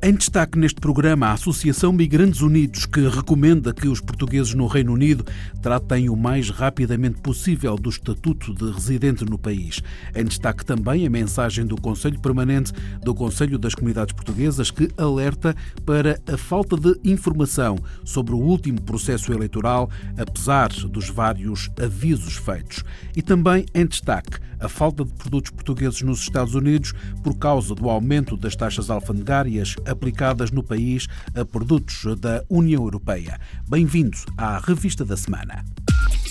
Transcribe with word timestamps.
Em 0.00 0.14
destaque 0.14 0.56
neste 0.56 0.80
programa, 0.80 1.26
a 1.26 1.32
Associação 1.32 1.92
Migrantes 1.92 2.40
Unidos, 2.40 2.86
que 2.86 3.08
recomenda 3.08 3.74
que 3.74 3.88
os 3.88 4.00
portugueses 4.00 4.54
no 4.54 4.68
Reino 4.68 4.92
Unido 4.92 5.26
tratem 5.60 6.08
o 6.08 6.14
mais 6.14 6.50
rapidamente 6.50 7.20
possível 7.20 7.74
do 7.74 7.90
estatuto 7.90 8.54
de 8.54 8.70
residente 8.70 9.24
no 9.24 9.36
país. 9.36 9.82
Em 10.14 10.24
destaque 10.24 10.64
também 10.64 11.04
a 11.04 11.10
mensagem 11.10 11.66
do 11.66 11.74
Conselho 11.74 12.20
Permanente 12.20 12.72
do 13.02 13.12
Conselho 13.12 13.58
das 13.58 13.74
Comunidades 13.74 14.14
Portuguesas, 14.14 14.70
que 14.70 14.88
alerta 14.96 15.52
para 15.84 16.20
a 16.32 16.36
falta 16.36 16.76
de 16.76 16.96
informação 17.02 17.76
sobre 18.04 18.34
o 18.34 18.38
último 18.38 18.80
processo 18.80 19.32
eleitoral, 19.32 19.90
apesar 20.16 20.68
dos 20.68 21.10
vários 21.10 21.70
avisos 21.82 22.36
feitos. 22.36 22.84
E 23.16 23.20
também 23.20 23.66
em 23.74 23.84
destaque 23.84 24.38
a 24.60 24.68
falta 24.68 25.04
de 25.04 25.12
produtos 25.12 25.50
portugueses 25.50 26.02
nos 26.02 26.20
Estados 26.20 26.54
Unidos 26.54 26.92
por 27.22 27.36
causa 27.36 27.74
do 27.74 27.88
aumento 27.88 28.36
das 28.36 28.56
taxas 28.56 28.90
alfandegárias 28.90 29.76
aplicadas 29.88 30.50
no 30.50 30.62
país 30.62 31.06
a 31.34 31.44
produtos 31.44 32.04
da 32.20 32.44
União 32.48 32.82
Europeia. 32.82 33.40
Bem-vindos 33.68 34.24
à 34.36 34.58
Revista 34.58 35.04
da 35.04 35.16
Semana. 35.16 35.64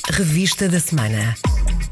Revista 0.10 0.70
da 0.70 0.80
Semana. 0.80 1.36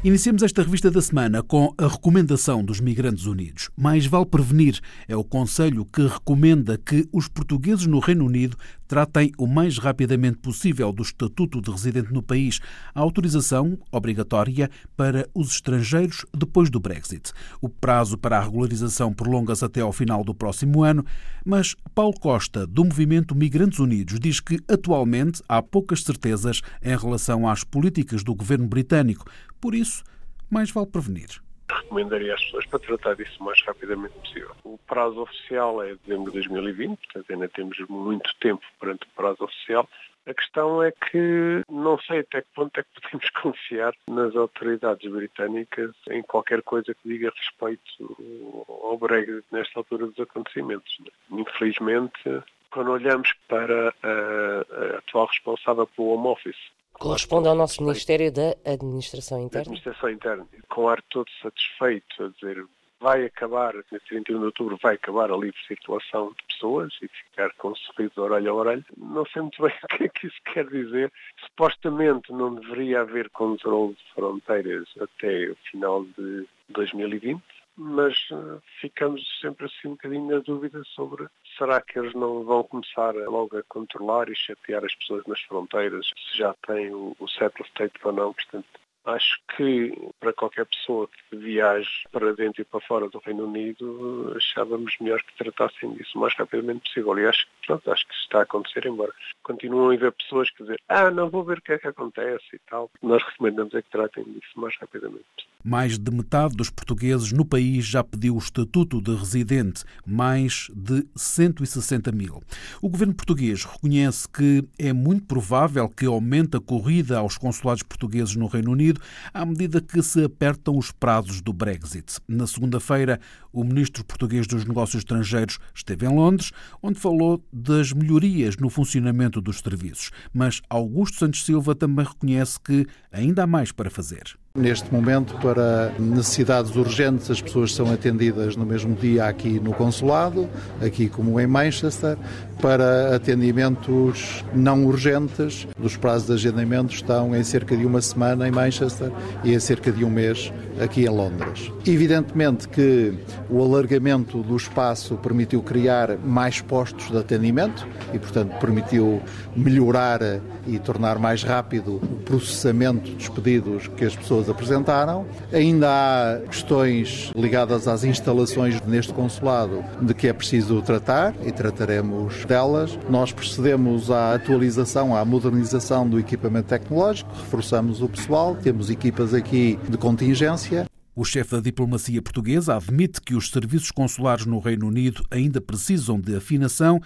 Iniciemos 0.02 0.42
esta 0.42 0.62
revista 0.62 0.90
da 0.90 1.02
semana 1.02 1.42
com 1.42 1.74
a 1.76 1.88
recomendação 1.88 2.64
dos 2.64 2.80
Migrantes 2.80 3.26
Unidos. 3.26 3.70
Mais 3.76 4.06
vale 4.06 4.26
prevenir 4.26 4.80
é 5.08 5.16
o 5.16 5.24
conselho 5.24 5.84
que 5.84 6.06
recomenda 6.06 6.78
que 6.78 7.08
os 7.12 7.26
portugueses 7.28 7.86
no 7.86 7.98
Reino 7.98 8.24
Unido 8.24 8.56
tratem 8.86 9.32
o 9.38 9.46
mais 9.46 9.78
rapidamente 9.78 10.38
possível 10.38 10.92
do 10.92 11.02
estatuto 11.02 11.60
de 11.60 11.70
residente 11.70 12.12
no 12.12 12.22
país, 12.22 12.60
a 12.94 13.00
autorização 13.00 13.78
obrigatória 13.90 14.70
para 14.96 15.28
os 15.34 15.52
estrangeiros 15.52 16.24
depois 16.36 16.70
do 16.70 16.80
Brexit. 16.80 17.32
O 17.60 17.68
prazo 17.68 18.16
para 18.16 18.38
a 18.38 18.42
regularização 18.42 19.12
prolonga-se 19.12 19.64
até 19.64 19.80
ao 19.80 19.92
final 19.92 20.22
do 20.24 20.34
próximo 20.34 20.82
ano, 20.82 21.04
mas 21.44 21.74
Paulo 21.94 22.18
Costa, 22.18 22.66
do 22.66 22.84
movimento 22.84 23.34
Migrantes 23.34 23.78
Unidos, 23.78 24.18
diz 24.18 24.40
que 24.40 24.58
atualmente 24.68 25.42
há 25.48 25.62
poucas 25.62 26.02
certezas 26.02 26.62
em 26.82 26.96
relação 26.96 27.48
às 27.48 27.64
políticas 27.64 28.22
do 28.22 28.34
governo 28.34 28.66
britânico. 28.66 29.24
Por 29.60 29.74
isso, 29.74 30.02
mais 30.50 30.70
vale 30.70 30.86
prevenir 30.86 31.45
recomendaria 31.68 32.34
às 32.34 32.44
pessoas 32.44 32.66
para 32.66 32.78
tratar 32.78 33.14
disso 33.16 33.36
o 33.40 33.44
mais 33.44 33.62
rapidamente 33.62 34.14
possível. 34.18 34.56
O 34.64 34.78
prazo 34.86 35.20
oficial 35.20 35.82
é 35.82 35.94
dezembro 35.94 36.30
de 36.30 36.38
2020, 36.38 36.98
portanto 36.98 37.32
ainda 37.32 37.48
temos 37.48 37.78
muito 37.88 38.34
tempo 38.40 38.64
perante 38.80 39.04
o 39.04 39.16
prazo 39.16 39.44
oficial. 39.44 39.88
A 40.26 40.34
questão 40.34 40.82
é 40.82 40.90
que 40.90 41.62
não 41.70 41.96
sei 42.00 42.18
até 42.18 42.42
que 42.42 42.48
ponto 42.52 42.80
é 42.80 42.82
que 42.82 43.00
podemos 43.00 43.30
confiar 43.40 43.94
nas 44.08 44.34
autoridades 44.34 45.10
britânicas 45.10 45.92
em 46.10 46.20
qualquer 46.22 46.62
coisa 46.62 46.92
que 46.94 47.08
diga 47.08 47.32
respeito 47.36 48.66
ao 48.68 48.98
Brexit 48.98 49.44
nesta 49.52 49.78
altura 49.78 50.06
dos 50.06 50.18
acontecimentos. 50.18 50.98
Infelizmente, 51.30 52.42
quando 52.70 52.90
olhamos 52.90 53.32
para 53.48 53.94
a, 54.02 54.94
a 54.94 54.98
atual 54.98 55.26
responsável 55.26 55.86
pelo 55.86 56.08
Home 56.08 56.26
Office, 56.26 56.58
Corresponde 56.98 57.48
ao 57.48 57.54
nosso 57.54 57.82
Ministério 57.82 58.32
da 58.32 58.56
Administração 58.64 59.40
Interna. 59.40 59.62
Administração 59.62 60.10
Interna. 60.10 60.46
Com 60.68 60.88
ar 60.88 61.02
todo 61.10 61.28
satisfeito 61.42 62.24
a 62.24 62.28
dizer 62.28 62.64
vai 63.00 63.24
acabar, 63.24 63.74
no 63.74 64.00
31 64.08 64.38
de 64.38 64.44
outubro 64.46 64.78
vai 64.82 64.94
acabar 64.94 65.30
a 65.30 65.36
livre 65.36 65.58
circulação 65.68 66.30
de 66.30 66.54
pessoas 66.54 66.92
e 67.02 67.08
ficar 67.08 67.52
com 67.58 67.68
um 67.68 67.76
sorriso 67.76 68.14
de 68.14 68.20
orelha 68.20 68.50
a 68.50 68.54
orelha. 68.54 68.84
Não 68.96 69.26
sei 69.26 69.42
muito 69.42 69.62
bem 69.62 69.72
o 69.84 69.88
que 69.88 70.04
é 70.04 70.08
que 70.08 70.26
isso 70.26 70.40
quer 70.52 70.66
dizer. 70.66 71.12
Supostamente 71.46 72.32
não 72.32 72.54
deveria 72.54 73.02
haver 73.02 73.30
controle 73.30 73.94
de 73.94 74.14
fronteiras 74.14 74.88
até 75.00 75.50
o 75.50 75.56
final 75.70 76.04
de 76.04 76.48
2020 76.70 77.42
mas 77.76 78.14
uh, 78.30 78.60
ficamos 78.80 79.22
sempre 79.40 79.66
assim 79.66 79.88
um 79.88 79.90
bocadinho 79.92 80.30
na 80.30 80.38
dúvida 80.38 80.82
sobre 80.94 81.26
será 81.58 81.80
que 81.80 81.98
eles 81.98 82.14
não 82.14 82.42
vão 82.44 82.64
começar 82.64 83.14
logo 83.14 83.58
a 83.58 83.62
controlar 83.64 84.28
e 84.28 84.36
chatear 84.36 84.84
as 84.84 84.94
pessoas 84.94 85.24
nas 85.26 85.40
fronteiras, 85.42 86.06
se 86.06 86.38
já 86.38 86.54
têm 86.66 86.92
o, 86.94 87.14
o 87.18 87.28
settle 87.28 87.66
state 87.66 87.94
ou 88.02 88.12
não. 88.12 88.32
Portanto, 88.32 88.66
acho 89.06 89.40
que 89.56 89.92
para 90.18 90.32
qualquer 90.32 90.66
pessoa 90.66 91.08
que 91.08 91.36
viaje 91.36 91.90
para 92.10 92.34
dentro 92.34 92.62
e 92.62 92.64
para 92.64 92.80
fora 92.80 93.08
do 93.08 93.18
Reino 93.18 93.44
Unido, 93.44 94.34
achávamos 94.36 94.96
melhor 95.00 95.22
que 95.22 95.36
tratassem 95.36 95.94
disso 95.94 96.18
o 96.18 96.20
mais 96.20 96.34
rapidamente 96.34 96.80
possível. 96.80 97.18
E 97.18 97.26
acho, 97.26 97.46
pronto, 97.66 97.90
acho 97.90 98.06
que 98.06 98.14
está 98.14 98.40
a 98.40 98.42
acontecer, 98.42 98.86
embora 98.86 99.12
continuam 99.42 99.90
a 99.90 99.94
haver 99.94 100.12
pessoas 100.12 100.50
que 100.50 100.62
dizem 100.62 100.78
ah, 100.88 101.10
não 101.10 101.30
vou 101.30 101.44
ver 101.44 101.58
o 101.58 101.62
que 101.62 101.72
é 101.72 101.78
que 101.78 101.88
acontece 101.88 102.44
e 102.54 102.58
tal. 102.70 102.90
Nós 103.02 103.22
recomendamos 103.22 103.74
é 103.74 103.82
que 103.82 103.90
tratem 103.90 104.24
disso 104.24 104.50
o 104.56 104.60
mais 104.60 104.76
rapidamente 104.76 105.24
possível. 105.36 105.55
Mais 105.68 105.98
de 105.98 106.12
metade 106.12 106.54
dos 106.54 106.70
portugueses 106.70 107.32
no 107.32 107.44
país 107.44 107.84
já 107.84 108.04
pediu 108.04 108.36
o 108.36 108.38
estatuto 108.38 109.02
de 109.02 109.12
residente, 109.12 109.82
mais 110.06 110.68
de 110.72 111.04
160 111.16 112.12
mil. 112.12 112.40
O 112.80 112.88
governo 112.88 113.12
português 113.12 113.64
reconhece 113.64 114.28
que 114.28 114.62
é 114.78 114.92
muito 114.92 115.24
provável 115.24 115.88
que 115.88 116.06
aumente 116.06 116.56
a 116.56 116.60
corrida 116.60 117.18
aos 117.18 117.36
consulados 117.36 117.82
portugueses 117.82 118.36
no 118.36 118.46
Reino 118.46 118.70
Unido 118.70 119.00
à 119.34 119.44
medida 119.44 119.80
que 119.80 120.00
se 120.04 120.22
apertam 120.22 120.78
os 120.78 120.92
prazos 120.92 121.40
do 121.40 121.52
Brexit. 121.52 122.20
Na 122.28 122.46
segunda-feira, 122.46 123.18
o 123.52 123.64
ministro 123.64 124.04
português 124.04 124.46
dos 124.46 124.64
Negócios 124.64 125.00
Estrangeiros 125.00 125.58
esteve 125.74 126.06
em 126.06 126.14
Londres, 126.14 126.52
onde 126.80 127.00
falou 127.00 127.44
das 127.52 127.92
melhorias 127.92 128.56
no 128.56 128.70
funcionamento 128.70 129.40
dos 129.40 129.58
serviços. 129.58 130.12
Mas 130.32 130.62
Augusto 130.70 131.18
Santos 131.18 131.44
Silva 131.44 131.74
também 131.74 132.06
reconhece 132.06 132.60
que 132.60 132.86
ainda 133.10 133.42
há 133.42 133.46
mais 133.48 133.72
para 133.72 133.90
fazer. 133.90 134.38
Neste 134.56 134.92
momento, 134.92 135.34
para 135.36 135.92
necessidades 135.98 136.74
urgentes, 136.76 137.30
as 137.30 137.42
pessoas 137.42 137.74
são 137.74 137.92
atendidas 137.92 138.56
no 138.56 138.64
mesmo 138.64 138.94
dia 138.94 139.26
aqui 139.26 139.60
no 139.60 139.74
consulado, 139.74 140.48
aqui 140.80 141.10
como 141.10 141.38
em 141.38 141.46
Manchester. 141.46 142.16
Para 142.60 143.14
atendimentos 143.14 144.42
não 144.54 144.86
urgentes, 144.86 145.68
os 145.78 145.94
prazos 145.94 146.28
de 146.28 146.32
agendamento 146.32 146.94
estão 146.94 147.36
em 147.36 147.44
cerca 147.44 147.76
de 147.76 147.84
uma 147.84 148.00
semana 148.00 148.48
em 148.48 148.50
Manchester 148.50 149.12
e 149.44 149.52
em 149.52 149.60
cerca 149.60 149.92
de 149.92 150.02
um 150.02 150.10
mês 150.10 150.50
aqui 150.80 151.04
em 151.04 151.10
Londres. 151.10 151.70
Evidentemente 151.86 152.66
que 152.66 153.12
o 153.50 153.62
alargamento 153.62 154.42
do 154.42 154.56
espaço 154.56 155.16
permitiu 155.16 155.62
criar 155.62 156.16
mais 156.16 156.62
postos 156.62 157.10
de 157.10 157.18
atendimento 157.18 157.86
e, 158.14 158.18
portanto, 158.18 158.58
permitiu 158.58 159.20
melhorar 159.54 160.20
e 160.66 160.78
tornar 160.78 161.18
mais 161.18 161.42
rápido 161.42 161.96
o 161.96 162.16
processamento 162.24 163.10
dos 163.10 163.28
pedidos 163.28 163.86
que 163.88 164.04
as 164.04 164.16
pessoas 164.16 164.45
apresentaram. 164.48 165.26
Ainda 165.52 165.88
há 165.88 166.40
questões 166.46 167.32
ligadas 167.34 167.88
às 167.88 168.04
instalações 168.04 168.80
neste 168.82 169.12
consulado 169.12 169.84
de 170.00 170.14
que 170.14 170.28
é 170.28 170.32
preciso 170.32 170.80
tratar 170.82 171.34
e 171.44 171.52
trataremos 171.52 172.44
delas. 172.44 172.98
Nós 173.08 173.32
procedemos 173.32 174.10
à 174.10 174.34
atualização, 174.34 175.14
à 175.16 175.24
modernização 175.24 176.08
do 176.08 176.18
equipamento 176.18 176.68
tecnológico, 176.68 177.30
reforçamos 177.34 178.02
o 178.02 178.08
pessoal, 178.08 178.56
temos 178.56 178.90
equipas 178.90 179.34
aqui 179.34 179.78
de 179.88 179.96
contingência. 179.96 180.86
O 181.14 181.24
chefe 181.24 181.52
da 181.52 181.60
diplomacia 181.60 182.20
portuguesa 182.20 182.76
admite 182.76 183.22
que 183.22 183.34
os 183.34 183.48
serviços 183.50 183.90
consulares 183.90 184.44
no 184.44 184.58
Reino 184.58 184.86
Unido 184.86 185.24
ainda 185.30 185.62
precisam 185.62 186.20
de 186.20 186.36
afinação 186.36 187.00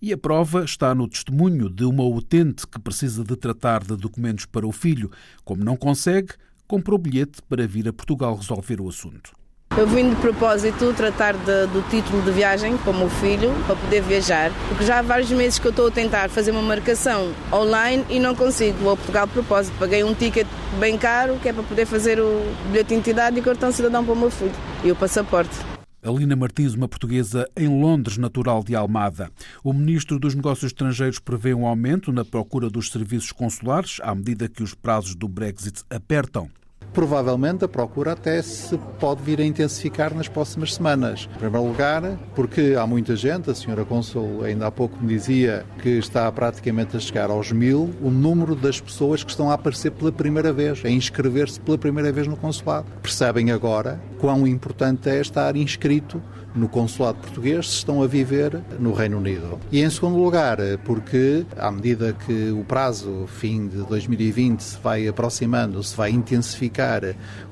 e 0.00 0.12
a 0.12 0.16
prova 0.16 0.64
está 0.64 0.94
no 0.94 1.08
testemunho 1.08 1.68
de 1.68 1.84
uma 1.84 2.04
utente 2.04 2.66
que 2.66 2.78
precisa 2.78 3.24
de 3.24 3.34
tratar 3.34 3.82
de 3.82 3.96
documentos 3.96 4.46
para 4.46 4.66
o 4.66 4.72
filho. 4.72 5.10
Como 5.44 5.64
não 5.64 5.76
consegue, 5.76 6.34
comprou 6.66 6.98
bilhete 6.98 7.40
para 7.48 7.66
vir 7.66 7.88
a 7.88 7.92
Portugal 7.92 8.34
resolver 8.34 8.80
o 8.80 8.88
assunto. 8.88 9.32
Eu 9.76 9.86
vim 9.86 10.08
de 10.08 10.16
propósito 10.16 10.94
tratar 10.94 11.34
de, 11.34 11.66
do 11.66 11.86
título 11.90 12.22
de 12.22 12.30
viagem 12.30 12.78
para 12.78 12.92
o 12.92 12.94
meu 12.94 13.10
filho, 13.10 13.52
para 13.66 13.76
poder 13.76 14.00
viajar, 14.00 14.50
porque 14.68 14.84
já 14.84 15.00
há 15.00 15.02
vários 15.02 15.30
meses 15.30 15.58
que 15.58 15.66
eu 15.66 15.70
estou 15.70 15.88
a 15.88 15.90
tentar 15.90 16.30
fazer 16.30 16.50
uma 16.50 16.62
marcação 16.62 17.30
online 17.52 18.02
e 18.08 18.18
não 18.18 18.34
consigo. 18.34 18.78
Vou 18.78 18.92
a 18.92 18.96
Portugal 18.96 19.26
de 19.26 19.34
propósito. 19.34 19.76
Paguei 19.78 20.02
um 20.02 20.14
ticket 20.14 20.46
bem 20.80 20.96
caro, 20.96 21.38
que 21.42 21.50
é 21.50 21.52
para 21.52 21.62
poder 21.62 21.84
fazer 21.84 22.18
o 22.18 22.42
bilhete 22.68 22.88
de 22.88 22.94
identidade 22.94 23.38
e 23.38 23.42
cartão 23.42 23.70
cidadão 23.70 24.02
para 24.02 24.14
o 24.14 24.16
meu 24.16 24.30
filho 24.30 24.54
e 24.82 24.90
o 24.90 24.96
passaporte. 24.96 25.75
Alina 26.06 26.36
Martins, 26.36 26.74
uma 26.74 26.86
portuguesa 26.86 27.50
em 27.56 27.66
Londres, 27.66 28.16
natural 28.16 28.62
de 28.62 28.76
Almada. 28.76 29.28
O 29.64 29.72
ministro 29.72 30.20
dos 30.20 30.36
Negócios 30.36 30.70
Estrangeiros 30.70 31.18
prevê 31.18 31.52
um 31.52 31.66
aumento 31.66 32.12
na 32.12 32.24
procura 32.24 32.70
dos 32.70 32.90
serviços 32.90 33.32
consulares 33.32 33.98
à 34.02 34.14
medida 34.14 34.48
que 34.48 34.62
os 34.62 34.72
prazos 34.72 35.16
do 35.16 35.26
Brexit 35.26 35.82
apertam 35.90 36.48
provavelmente 36.96 37.62
a 37.62 37.68
procura 37.68 38.12
até 38.12 38.40
se 38.40 38.78
pode 38.98 39.22
vir 39.22 39.38
a 39.38 39.44
intensificar 39.44 40.14
nas 40.14 40.28
próximas 40.28 40.72
semanas. 40.72 41.28
Em 41.36 41.38
primeiro 41.38 41.68
lugar, 41.68 42.18
porque 42.34 42.74
há 42.74 42.86
muita 42.86 43.14
gente, 43.14 43.50
a 43.50 43.54
senhora 43.54 43.84
Consul 43.84 44.42
ainda 44.42 44.66
há 44.66 44.70
pouco 44.70 44.96
me 44.98 45.08
dizia 45.08 45.66
que 45.82 45.90
está 45.90 46.32
praticamente 46.32 46.96
a 46.96 47.00
chegar 47.00 47.28
aos 47.28 47.52
mil, 47.52 47.94
o 48.00 48.08
número 48.08 48.54
das 48.56 48.80
pessoas 48.80 49.22
que 49.22 49.30
estão 49.30 49.50
a 49.50 49.54
aparecer 49.54 49.90
pela 49.90 50.10
primeira 50.10 50.54
vez, 50.54 50.82
a 50.86 50.88
inscrever-se 50.88 51.60
pela 51.60 51.76
primeira 51.76 52.10
vez 52.10 52.26
no 52.26 52.34
consulado. 52.34 52.86
Percebem 53.02 53.50
agora 53.50 54.00
quão 54.18 54.46
importante 54.46 55.10
é 55.10 55.20
estar 55.20 55.54
inscrito 55.54 56.22
no 56.56 56.68
consulado 56.68 57.18
português 57.18 57.68
se 57.68 57.76
estão 57.76 58.02
a 58.02 58.06
viver 58.06 58.60
no 58.78 58.92
Reino 58.92 59.18
Unido. 59.18 59.58
E 59.70 59.82
em 59.82 59.90
segundo 59.90 60.16
lugar, 60.16 60.58
porque 60.84 61.44
à 61.56 61.70
medida 61.70 62.12
que 62.12 62.50
o 62.50 62.64
prazo 62.64 63.26
fim 63.26 63.68
de 63.68 63.78
2020 63.82 64.60
se 64.60 64.78
vai 64.82 65.06
aproximando, 65.06 65.82
se 65.82 65.96
vai 65.96 66.10
intensificar 66.10 67.02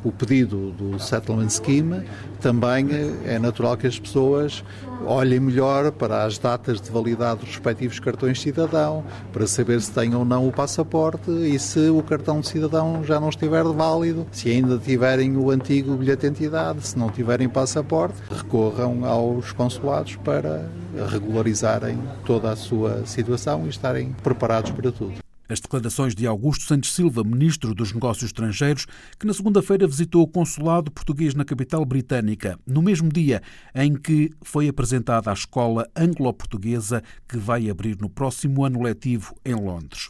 o 0.02 0.10
pedido 0.10 0.72
do 0.72 0.98
Settlement 0.98 1.50
Scheme, 1.50 2.02
também 2.40 2.88
é 3.24 3.38
natural 3.38 3.76
que 3.76 3.86
as 3.86 3.98
pessoas 3.98 4.64
olhem 5.06 5.40
melhor 5.40 5.90
para 5.92 6.24
as 6.24 6.38
datas 6.38 6.80
de 6.80 6.90
validade 6.90 7.40
dos 7.40 7.48
respectivos 7.50 7.98
cartões 7.98 8.40
cidadão, 8.40 9.04
para 9.32 9.46
saber 9.46 9.80
se 9.80 9.90
têm 9.90 10.14
ou 10.14 10.24
não 10.24 10.48
o 10.48 10.52
passaporte 10.52 11.30
e 11.30 11.58
se 11.58 11.88
o 11.90 12.02
cartão 12.02 12.40
de 12.40 12.48
cidadão 12.48 13.02
já 13.04 13.20
não 13.20 13.28
estiver 13.28 13.64
válido, 13.64 14.26
se 14.30 14.50
ainda 14.50 14.78
tiverem 14.78 15.36
o 15.36 15.50
antigo 15.50 15.96
bilhete 15.96 16.22
de 16.22 16.26
identidade, 16.26 16.86
se 16.86 16.98
não 16.98 17.10
tiverem 17.10 17.48
passaporte, 17.48 18.14
recorram 18.30 18.93
aos 19.02 19.52
consulados 19.52 20.16
para 20.16 20.70
regularizarem 21.10 21.98
toda 22.24 22.50
a 22.50 22.56
sua 22.56 23.06
situação 23.06 23.66
e 23.66 23.70
estarem 23.70 24.12
preparados 24.22 24.70
para 24.70 24.92
tudo. 24.92 25.24
As 25.46 25.60
declarações 25.60 26.14
de 26.14 26.26
Augusto 26.26 26.64
Santos 26.64 26.94
Silva, 26.94 27.22
ministro 27.22 27.74
dos 27.74 27.92
Negócios 27.92 28.24
Estrangeiros, 28.24 28.86
que 29.18 29.26
na 29.26 29.34
segunda-feira 29.34 29.86
visitou 29.86 30.22
o 30.22 30.26
consulado 30.26 30.90
português 30.90 31.34
na 31.34 31.44
capital 31.44 31.84
britânica, 31.84 32.58
no 32.66 32.80
mesmo 32.80 33.10
dia 33.10 33.42
em 33.74 33.94
que 33.94 34.30
foi 34.42 34.68
apresentada 34.68 35.30
a 35.30 35.34
escola 35.34 35.86
anglo-portuguesa 35.94 37.02
que 37.28 37.36
vai 37.36 37.68
abrir 37.68 37.98
no 38.00 38.08
próximo 38.08 38.64
ano 38.64 38.82
letivo 38.82 39.36
em 39.44 39.54
Londres. 39.54 40.08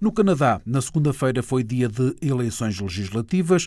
No 0.00 0.12
Canadá, 0.12 0.60
na 0.64 0.80
segunda-feira 0.80 1.42
foi 1.42 1.64
dia 1.64 1.88
de 1.88 2.14
eleições 2.22 2.78
legislativas. 2.78 3.66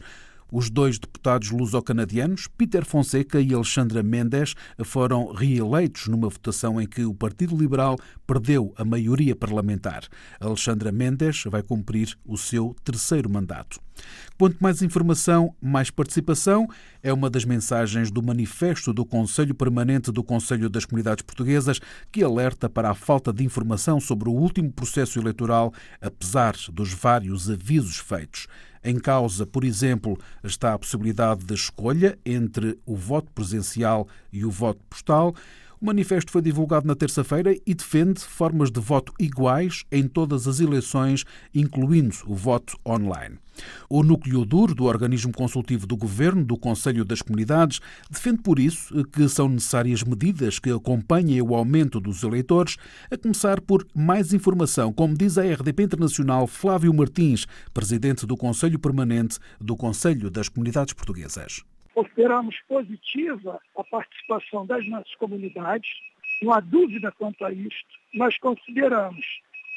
Os 0.51 0.69
dois 0.69 0.98
deputados 0.98 1.51
luso-canadianos, 1.51 2.48
Peter 2.48 2.84
Fonseca 2.84 3.40
e 3.40 3.54
Alexandra 3.54 4.01
Mendes, 4.01 4.56
foram 4.84 5.31
reeleitos 5.31 6.07
numa 6.07 6.30
votação 6.30 6.81
em 6.81 6.88
que 6.88 7.06
o 7.06 7.13
Partido 7.13 7.56
Liberal 7.56 7.98
perdeu 8.25 8.74
a 8.75 8.84
maioria 8.84 9.36
parlamentar. 9.36 10.07
Alexandra 10.40 10.92
Mendes 10.92 11.44
vai 11.46 11.62
cumprir 11.62 12.18
o 12.25 12.38
seu 12.38 12.75
terceiro 12.84 13.30
mandato. 13.30 13.80
Quanto 14.38 14.57
mais 14.60 14.81
informação, 14.81 15.54
mais 15.62 15.92
participação 15.92 16.68
é 17.04 17.12
uma 17.12 17.30
das 17.30 17.44
mensagens 17.44 18.10
do 18.10 18.24
manifesto 18.24 18.94
do 18.94 19.06
Conselho 19.06 19.54
Permanente 19.54 20.12
do 20.12 20.24
Conselho 20.24 20.69
das 20.69 20.86
Comunidades 20.86 21.24
Portuguesas, 21.24 21.80
que 22.12 22.24
alerta 22.24 22.69
para 22.69 22.90
a 22.90 22.95
falta 22.95 23.34
de 23.34 23.44
informação 23.44 24.00
sobre 24.00 24.30
o 24.30 24.34
último 24.34 24.72
processo 24.72 25.19
eleitoral, 25.19 25.74
apesar 26.02 26.56
dos 26.72 26.94
vários 26.94 27.50
avisos 27.50 27.98
feitos. 27.98 28.48
Em 28.84 28.98
causa, 28.98 29.46
por 29.46 29.64
exemplo, 29.64 30.18
está 30.44 30.74
a 30.74 30.80
possibilidade 30.80 31.44
de 31.44 31.54
escolha 31.54 32.18
entre 32.26 32.80
o 32.86 32.96
voto 32.96 33.31
presencial 33.34 34.08
e 34.31 34.46
o 34.46 34.52
voto 34.52 34.80
postal. 34.90 35.36
O 35.81 35.86
manifesto 35.86 36.30
foi 36.30 36.42
divulgado 36.42 36.86
na 36.86 36.94
terça-feira 36.94 37.56
e 37.66 37.74
defende 37.74 38.20
formas 38.20 38.70
de 38.70 38.81
voto 38.81 39.14
iguais 39.18 39.86
em 39.90 40.10
todas 40.10 40.46
as 40.46 40.60
eleições, 40.60 41.24
incluindo 41.56 42.14
o 42.28 42.36
voto 42.36 42.78
online. 42.86 43.38
O 43.90 44.04
núcleo 44.04 44.44
duro 44.44 44.76
do 44.76 44.84
organismo 44.84 45.31
consultivo 45.31 45.88
do 45.88 45.96
Governo, 45.96 46.44
do 46.44 46.58
Conselho 46.58 47.06
das 47.06 47.22
Comunidades, 47.22 47.80
defende 48.12 48.42
por 48.42 48.60
isso 48.60 49.06
que 49.06 49.30
são 49.30 49.48
necessárias 49.48 50.04
medidas 50.04 50.60
que 50.60 50.70
acompanhem 50.70 51.42
o 51.42 51.56
aumento 51.56 52.02
dos 52.02 52.24
eleitores, 52.24 52.76
a 53.10 53.18
começar 53.18 53.62
por 53.62 53.88
mais 53.96 54.34
informação, 54.34 54.92
como 54.92 55.18
diz 55.18 55.38
a 55.38 55.44
RDP 55.44 55.84
Internacional 55.84 56.46
Flávio 56.46 56.94
Martins, 56.94 57.46
presidente 57.74 58.26
do 58.26 58.36
Conselho 58.36 58.80
Permanente 58.80 59.40
do 59.62 59.78
Conselho 59.78 60.30
das 60.30 60.50
Comunidades 60.50 60.94
Portuguesas 60.94 61.64
consideramos 62.04 62.56
positiva 62.68 63.60
a 63.75 63.84
participação 63.84 64.66
das 64.66 64.88
nossas 64.88 65.13
comunidades, 65.16 65.90
não 66.42 66.54
há 66.54 66.60
dúvida 66.62 67.12
quanto 67.12 67.44
a 67.44 67.51
isto. 67.51 67.90
Nós 68.13 68.38
consideramos 68.38 69.25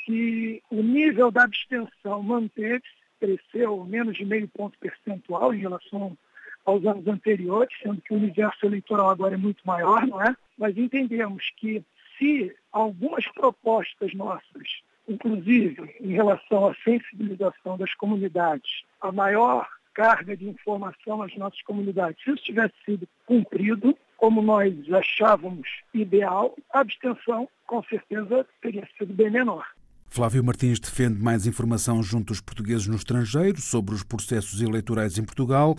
que 0.06 0.62
o 0.70 0.82
nível 0.82 1.30
da 1.30 1.44
abstenção 1.44 2.22
manteve-se, 2.22 3.02
cresceu 3.18 3.84
menos 3.84 4.16
de 4.16 4.24
meio 4.24 4.48
ponto 4.48 4.76
percentual 4.78 5.54
em 5.54 5.58
relação 5.58 6.16
aos 6.64 6.84
anos 6.84 7.06
anteriores, 7.06 7.76
sendo 7.82 8.00
que 8.00 8.12
o 8.12 8.16
universo 8.16 8.66
eleitoral 8.66 9.10
agora 9.10 9.34
é 9.34 9.38
muito 9.38 9.62
maior, 9.64 10.06
não 10.06 10.20
é? 10.20 10.34
Mas 10.56 10.76
entendemos 10.76 11.50
que 11.56 11.84
se 12.18 12.54
algumas 12.72 13.26
propostas 13.28 14.14
nossas, 14.14 14.82
inclusive 15.08 15.96
em 16.00 16.12
relação 16.12 16.66
à 16.66 16.74
sensibilização 16.84 17.76
das 17.76 17.92
comunidades, 17.94 18.84
a 19.00 19.10
maior 19.10 19.68
carga 19.94 20.36
de 20.36 20.48
informação 20.48 21.22
às 21.22 21.36
nossas 21.36 21.62
comunidades. 21.62 22.22
Se 22.22 22.30
isso 22.30 22.44
tivesse 22.44 22.74
sido 22.84 23.08
cumprido, 23.26 23.96
como 24.16 24.40
nós 24.42 24.74
achávamos 24.92 25.68
ideal, 25.92 26.56
a 26.72 26.80
abstenção, 26.80 27.48
com 27.66 27.82
certeza, 27.84 28.46
teria 28.60 28.88
sido 28.96 29.12
bem 29.12 29.30
menor. 29.30 29.66
Flávio 30.12 30.44
Martins 30.44 30.78
defende 30.78 31.18
mais 31.18 31.46
informação 31.46 32.02
junto 32.02 32.26
dos 32.26 32.40
portugueses 32.42 32.86
no 32.86 32.96
estrangeiro 32.96 33.58
sobre 33.62 33.94
os 33.94 34.02
processos 34.02 34.60
eleitorais 34.60 35.16
em 35.16 35.24
Portugal. 35.24 35.74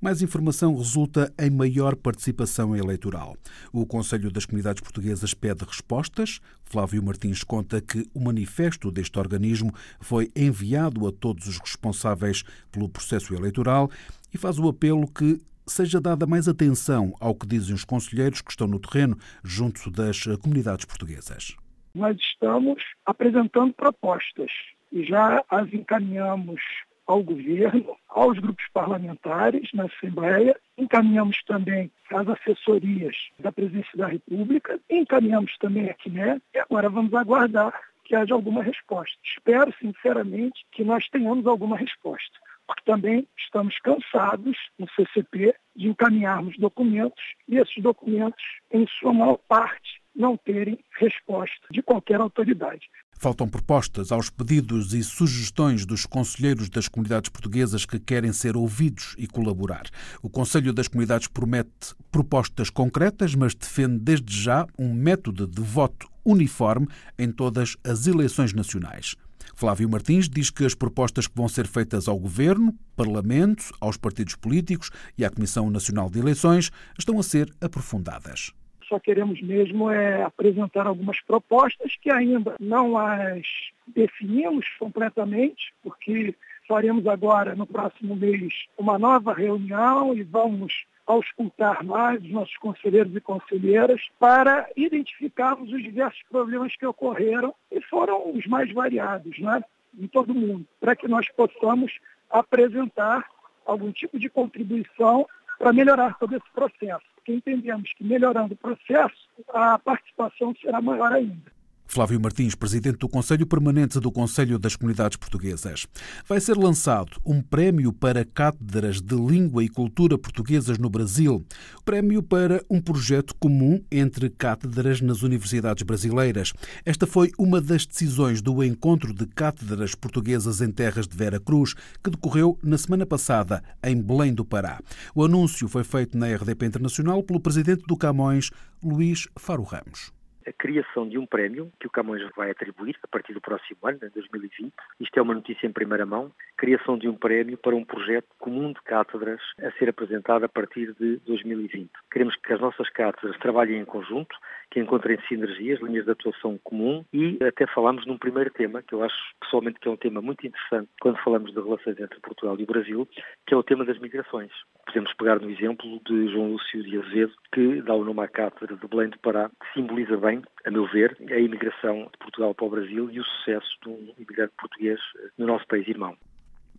Mais 0.00 0.22
informação 0.22 0.76
resulta 0.76 1.32
em 1.38 1.50
maior 1.50 1.96
participação 1.96 2.76
eleitoral. 2.76 3.36
O 3.72 3.84
Conselho 3.86 4.30
das 4.30 4.46
Comunidades 4.46 4.82
Portuguesas 4.82 5.34
pede 5.34 5.64
respostas. 5.64 6.40
Flávio 6.64 7.02
Martins 7.02 7.42
conta 7.42 7.80
que 7.80 8.08
o 8.14 8.20
manifesto 8.20 8.90
deste 8.90 9.18
organismo 9.18 9.72
foi 10.00 10.30
enviado 10.36 11.06
a 11.06 11.12
todos 11.12 11.48
os 11.48 11.58
responsáveis 11.58 12.44
pelo 12.70 12.88
processo 12.88 13.34
eleitoral 13.34 13.90
e 14.32 14.38
faz 14.38 14.58
o 14.58 14.68
apelo 14.68 15.06
que 15.06 15.40
seja 15.66 16.00
dada 16.00 16.26
mais 16.26 16.48
atenção 16.48 17.12
ao 17.20 17.34
que 17.34 17.46
dizem 17.46 17.74
os 17.74 17.84
conselheiros 17.84 18.40
que 18.40 18.50
estão 18.50 18.66
no 18.66 18.78
terreno 18.78 19.18
junto 19.44 19.90
das 19.90 20.24
comunidades 20.40 20.84
portuguesas 20.84 21.56
nós 21.98 22.16
estamos 22.20 22.82
apresentando 23.04 23.72
propostas 23.74 24.50
e 24.92 25.04
já 25.04 25.44
as 25.50 25.72
encaminhamos 25.72 26.60
ao 27.08 27.22
governo, 27.22 27.96
aos 28.06 28.38
grupos 28.38 28.66
parlamentares 28.72 29.70
na 29.72 29.86
Assembleia, 29.86 30.54
encaminhamos 30.76 31.42
também 31.44 31.90
às 32.12 32.28
assessorias 32.28 33.16
da 33.40 33.50
Presidência 33.50 33.96
da 33.96 34.06
República, 34.06 34.78
encaminhamos 34.90 35.56
também 35.58 35.88
aqui, 35.88 36.10
né? 36.10 36.40
E 36.54 36.58
agora 36.58 36.90
vamos 36.90 37.14
aguardar 37.14 37.72
que 38.04 38.14
haja 38.14 38.34
alguma 38.34 38.62
resposta. 38.62 39.16
Espero, 39.24 39.74
sinceramente, 39.80 40.66
que 40.70 40.84
nós 40.84 41.08
tenhamos 41.08 41.46
alguma 41.46 41.78
resposta, 41.78 42.38
porque 42.66 42.82
também 42.84 43.26
estamos 43.38 43.78
cansados 43.78 44.56
no 44.78 44.86
CCP 44.90 45.54
de 45.74 45.88
encaminharmos 45.88 46.58
documentos 46.58 47.22
e 47.48 47.56
esses 47.56 47.82
documentos, 47.82 48.42
em 48.70 48.86
sua 48.86 49.14
maior 49.14 49.38
parte, 49.48 49.97
não 50.18 50.36
terem 50.36 50.76
resposta 50.98 51.68
de 51.70 51.80
qualquer 51.80 52.20
autoridade. 52.20 52.80
Faltam 53.20 53.48
propostas 53.48 54.10
aos 54.10 54.28
pedidos 54.30 54.92
e 54.92 55.02
sugestões 55.02 55.86
dos 55.86 56.04
conselheiros 56.04 56.68
das 56.68 56.88
comunidades 56.88 57.30
portuguesas 57.30 57.86
que 57.86 57.98
querem 57.98 58.32
ser 58.32 58.56
ouvidos 58.56 59.14
e 59.16 59.26
colaborar. 59.26 59.84
O 60.20 60.28
Conselho 60.28 60.72
das 60.72 60.88
Comunidades 60.88 61.28
promete 61.28 61.94
propostas 62.10 62.68
concretas, 62.68 63.34
mas 63.34 63.54
defende 63.54 63.98
desde 63.98 64.36
já 64.36 64.66
um 64.78 64.92
método 64.92 65.46
de 65.46 65.62
voto 65.62 66.08
uniforme 66.24 66.88
em 67.18 67.30
todas 67.30 67.76
as 67.84 68.06
eleições 68.06 68.52
nacionais. 68.52 69.14
Flávio 69.54 69.88
Martins 69.88 70.28
diz 70.28 70.50
que 70.50 70.64
as 70.64 70.74
propostas 70.74 71.26
que 71.26 71.34
vão 71.34 71.48
ser 71.48 71.66
feitas 71.66 72.06
ao 72.06 72.18
Governo, 72.18 72.76
Parlamento, 72.94 73.64
aos 73.80 73.96
partidos 73.96 74.36
políticos 74.36 74.90
e 75.16 75.24
à 75.24 75.30
Comissão 75.30 75.70
Nacional 75.70 76.10
de 76.10 76.18
Eleições 76.18 76.70
estão 76.98 77.18
a 77.18 77.22
ser 77.22 77.52
aprofundadas 77.60 78.52
só 78.88 78.98
queremos 78.98 79.40
mesmo 79.40 79.90
é 79.90 80.22
apresentar 80.22 80.86
algumas 80.86 81.20
propostas 81.20 81.96
que 82.00 82.10
ainda 82.10 82.56
não 82.58 82.96
as 82.96 83.42
definimos 83.86 84.66
completamente, 84.78 85.72
porque 85.82 86.34
faremos 86.66 87.06
agora, 87.06 87.54
no 87.54 87.66
próximo 87.66 88.14
mês, 88.14 88.52
uma 88.76 88.98
nova 88.98 89.32
reunião 89.32 90.14
e 90.14 90.22
vamos 90.22 90.84
auscultar 91.06 91.82
mais 91.84 92.22
os 92.22 92.30
nossos 92.30 92.56
conselheiros 92.58 93.16
e 93.16 93.20
conselheiras 93.20 94.00
para 94.18 94.68
identificarmos 94.76 95.72
os 95.72 95.82
diversos 95.82 96.22
problemas 96.30 96.76
que 96.76 96.84
ocorreram 96.84 97.54
e 97.72 97.80
foram 97.80 98.30
os 98.30 98.46
mais 98.46 98.70
variados, 98.72 99.38
né, 99.38 99.62
em 99.98 100.06
todo 100.06 100.32
o 100.32 100.34
mundo, 100.34 100.66
para 100.78 100.94
que 100.94 101.08
nós 101.08 101.26
possamos 101.30 101.98
apresentar 102.30 103.26
algum 103.64 103.90
tipo 103.90 104.18
de 104.18 104.28
contribuição 104.28 105.26
para 105.58 105.72
melhorar 105.72 106.16
todo 106.18 106.36
esse 106.36 106.50
processo, 106.54 107.04
porque 107.16 107.32
entendemos 107.32 107.92
que 107.94 108.04
melhorando 108.04 108.54
o 108.54 108.56
processo, 108.56 109.28
a 109.48 109.78
participação 109.78 110.54
será 110.60 110.80
maior 110.80 111.12
ainda. 111.12 111.57
Flávio 111.98 112.20
Martins, 112.20 112.54
presidente 112.54 112.98
do 112.98 113.08
Conselho 113.08 113.44
Permanente 113.44 113.98
do 113.98 114.12
Conselho 114.12 114.56
das 114.56 114.76
Comunidades 114.76 115.16
Portuguesas. 115.16 115.88
Vai 116.28 116.40
ser 116.40 116.56
lançado 116.56 117.20
um 117.26 117.42
prémio 117.42 117.92
para 117.92 118.24
cátedras 118.24 119.00
de 119.00 119.16
língua 119.16 119.64
e 119.64 119.68
cultura 119.68 120.16
portuguesas 120.16 120.78
no 120.78 120.88
Brasil. 120.88 121.44
Prémio 121.84 122.22
para 122.22 122.64
um 122.70 122.80
projeto 122.80 123.34
comum 123.34 123.82
entre 123.90 124.30
cátedras 124.30 125.00
nas 125.00 125.24
universidades 125.24 125.82
brasileiras. 125.82 126.52
Esta 126.84 127.04
foi 127.04 127.32
uma 127.36 127.60
das 127.60 127.84
decisões 127.84 128.40
do 128.40 128.62
encontro 128.62 129.12
de 129.12 129.26
cátedras 129.26 129.96
portuguesas 129.96 130.60
em 130.60 130.70
terras 130.70 131.08
de 131.08 131.16
Vera 131.16 131.40
Cruz, 131.40 131.74
que 132.00 132.12
decorreu 132.12 132.56
na 132.62 132.78
semana 132.78 133.06
passada 133.06 133.60
em 133.82 134.00
Belém 134.00 134.32
do 134.32 134.44
Pará. 134.44 134.78
O 135.16 135.24
anúncio 135.24 135.66
foi 135.66 135.82
feito 135.82 136.16
na 136.16 136.32
RDP 136.32 136.64
Internacional 136.64 137.24
pelo 137.24 137.40
presidente 137.40 137.82
do 137.88 137.96
Camões, 137.96 138.52
Luís 138.80 139.26
Faro 139.36 139.64
Ramos 139.64 140.16
a 140.48 140.52
criação 140.52 141.06
de 141.06 141.18
um 141.18 141.26
prémio 141.26 141.70
que 141.78 141.86
o 141.86 141.90
Camões 141.90 142.22
vai 142.34 142.50
atribuir 142.50 142.96
a 143.02 143.08
partir 143.08 143.34
do 143.34 143.40
próximo 143.40 143.78
ano, 143.84 143.98
em 144.02 144.08
2020. 144.08 144.72
Isto 145.00 145.18
é 145.18 145.22
uma 145.22 145.34
notícia 145.34 145.66
em 145.66 145.72
primeira 145.72 146.06
mão. 146.06 146.32
Criação 146.56 146.96
de 146.96 147.08
um 147.08 147.14
prémio 147.14 147.58
para 147.58 147.76
um 147.76 147.84
projeto 147.84 148.26
comum 148.38 148.72
de 148.72 148.80
cátedras 148.82 149.40
a 149.62 149.70
ser 149.72 149.90
apresentado 149.90 150.44
a 150.44 150.48
partir 150.48 150.94
de 150.94 151.18
2020. 151.26 151.90
Queremos 152.10 152.34
que 152.36 152.52
as 152.52 152.60
nossas 152.60 152.88
cátedras 152.90 153.38
trabalhem 153.38 153.80
em 153.80 153.84
conjunto, 153.84 154.34
que 154.70 154.80
encontrem 154.80 155.18
sinergias, 155.28 155.80
linhas 155.80 156.04
de 156.04 156.10
atuação 156.10 156.58
comum 156.64 157.04
e 157.12 157.38
até 157.42 157.66
falamos 157.66 158.06
num 158.06 158.18
primeiro 158.18 158.50
tema, 158.50 158.82
que 158.82 158.94
eu 158.94 159.02
acho 159.02 159.16
pessoalmente 159.40 159.78
que 159.80 159.88
é 159.88 159.90
um 159.90 159.96
tema 159.96 160.20
muito 160.20 160.46
interessante 160.46 160.88
quando 161.00 161.18
falamos 161.22 161.52
de 161.52 161.60
relações 161.60 161.98
entre 161.98 162.20
Portugal 162.20 162.56
e 162.58 162.62
o 162.62 162.66
Brasil, 162.66 163.08
que 163.46 163.54
é 163.54 163.56
o 163.56 163.62
tema 163.62 163.84
das 163.84 163.98
migrações. 163.98 164.50
Podemos 164.88 165.12
pegar 165.18 165.38
no 165.38 165.50
exemplo 165.50 166.00
de 166.06 166.32
João 166.32 166.52
Lúcio 166.52 166.82
de 166.82 166.98
Azevedo, 166.98 167.32
que 167.52 167.82
dá 167.82 167.94
o 167.94 168.02
nome 168.02 168.20
à 168.20 168.26
cátedra 168.26 168.74
de 168.74 168.88
Belém 168.88 169.10
de 169.10 169.18
Pará, 169.18 169.50
que 169.50 169.74
simboliza 169.74 170.16
bem 170.16 170.42
a 170.64 170.70
meu 170.70 170.86
ver, 170.90 171.14
a 171.30 171.38
imigração 171.38 172.08
de 172.10 172.18
Portugal 172.18 172.54
para 172.54 172.66
o 172.66 172.70
Brasil 172.70 173.10
e 173.10 173.20
o 173.20 173.24
sucesso 173.24 173.68
de 173.82 173.90
um 173.90 174.14
imigrante 174.16 174.54
português 174.58 174.98
eh, 175.16 175.28
no 175.36 175.46
nosso 175.46 175.66
país 175.66 175.86
irmão. 175.86 176.16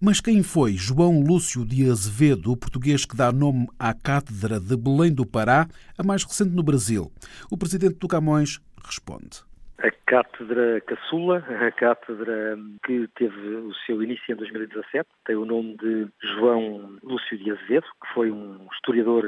Mas 0.02 0.20
quem 0.20 0.42
foi 0.42 0.74
João 0.74 1.22
Lúcio 1.22 1.64
de 1.64 1.88
Azevedo, 1.88 2.52
o 2.52 2.58
português 2.58 3.06
que 3.06 3.16
dá 3.16 3.32
nome 3.32 3.68
à 3.78 3.94
Cátedra 3.94 4.60
de 4.60 4.76
Belém 4.76 5.14
do 5.14 5.26
Pará, 5.26 5.68
a 5.96 6.04
mais 6.04 6.24
recente 6.24 6.56
no 6.56 6.64
Brasil? 6.64 7.12
O 7.52 7.58
presidente 7.58 8.00
do 8.00 8.08
Camões 8.08 8.60
responde. 8.84 9.49
A 9.82 9.92
cátedra 10.06 10.82
caçula, 10.82 11.38
a 11.38 11.72
cátedra 11.72 12.58
que 12.86 13.08
teve 13.16 13.56
o 13.56 13.74
seu 13.86 14.04
início 14.04 14.34
em 14.34 14.36
2017, 14.36 15.08
tem 15.26 15.38
o 15.38 15.46
nome 15.46 15.78
de 15.78 16.06
João 16.22 16.98
Lúcio 17.02 17.38
de 17.38 17.50
Azevedo, 17.50 17.88
que 18.02 18.14
foi 18.14 18.30
um 18.30 18.68
historiador 18.74 19.24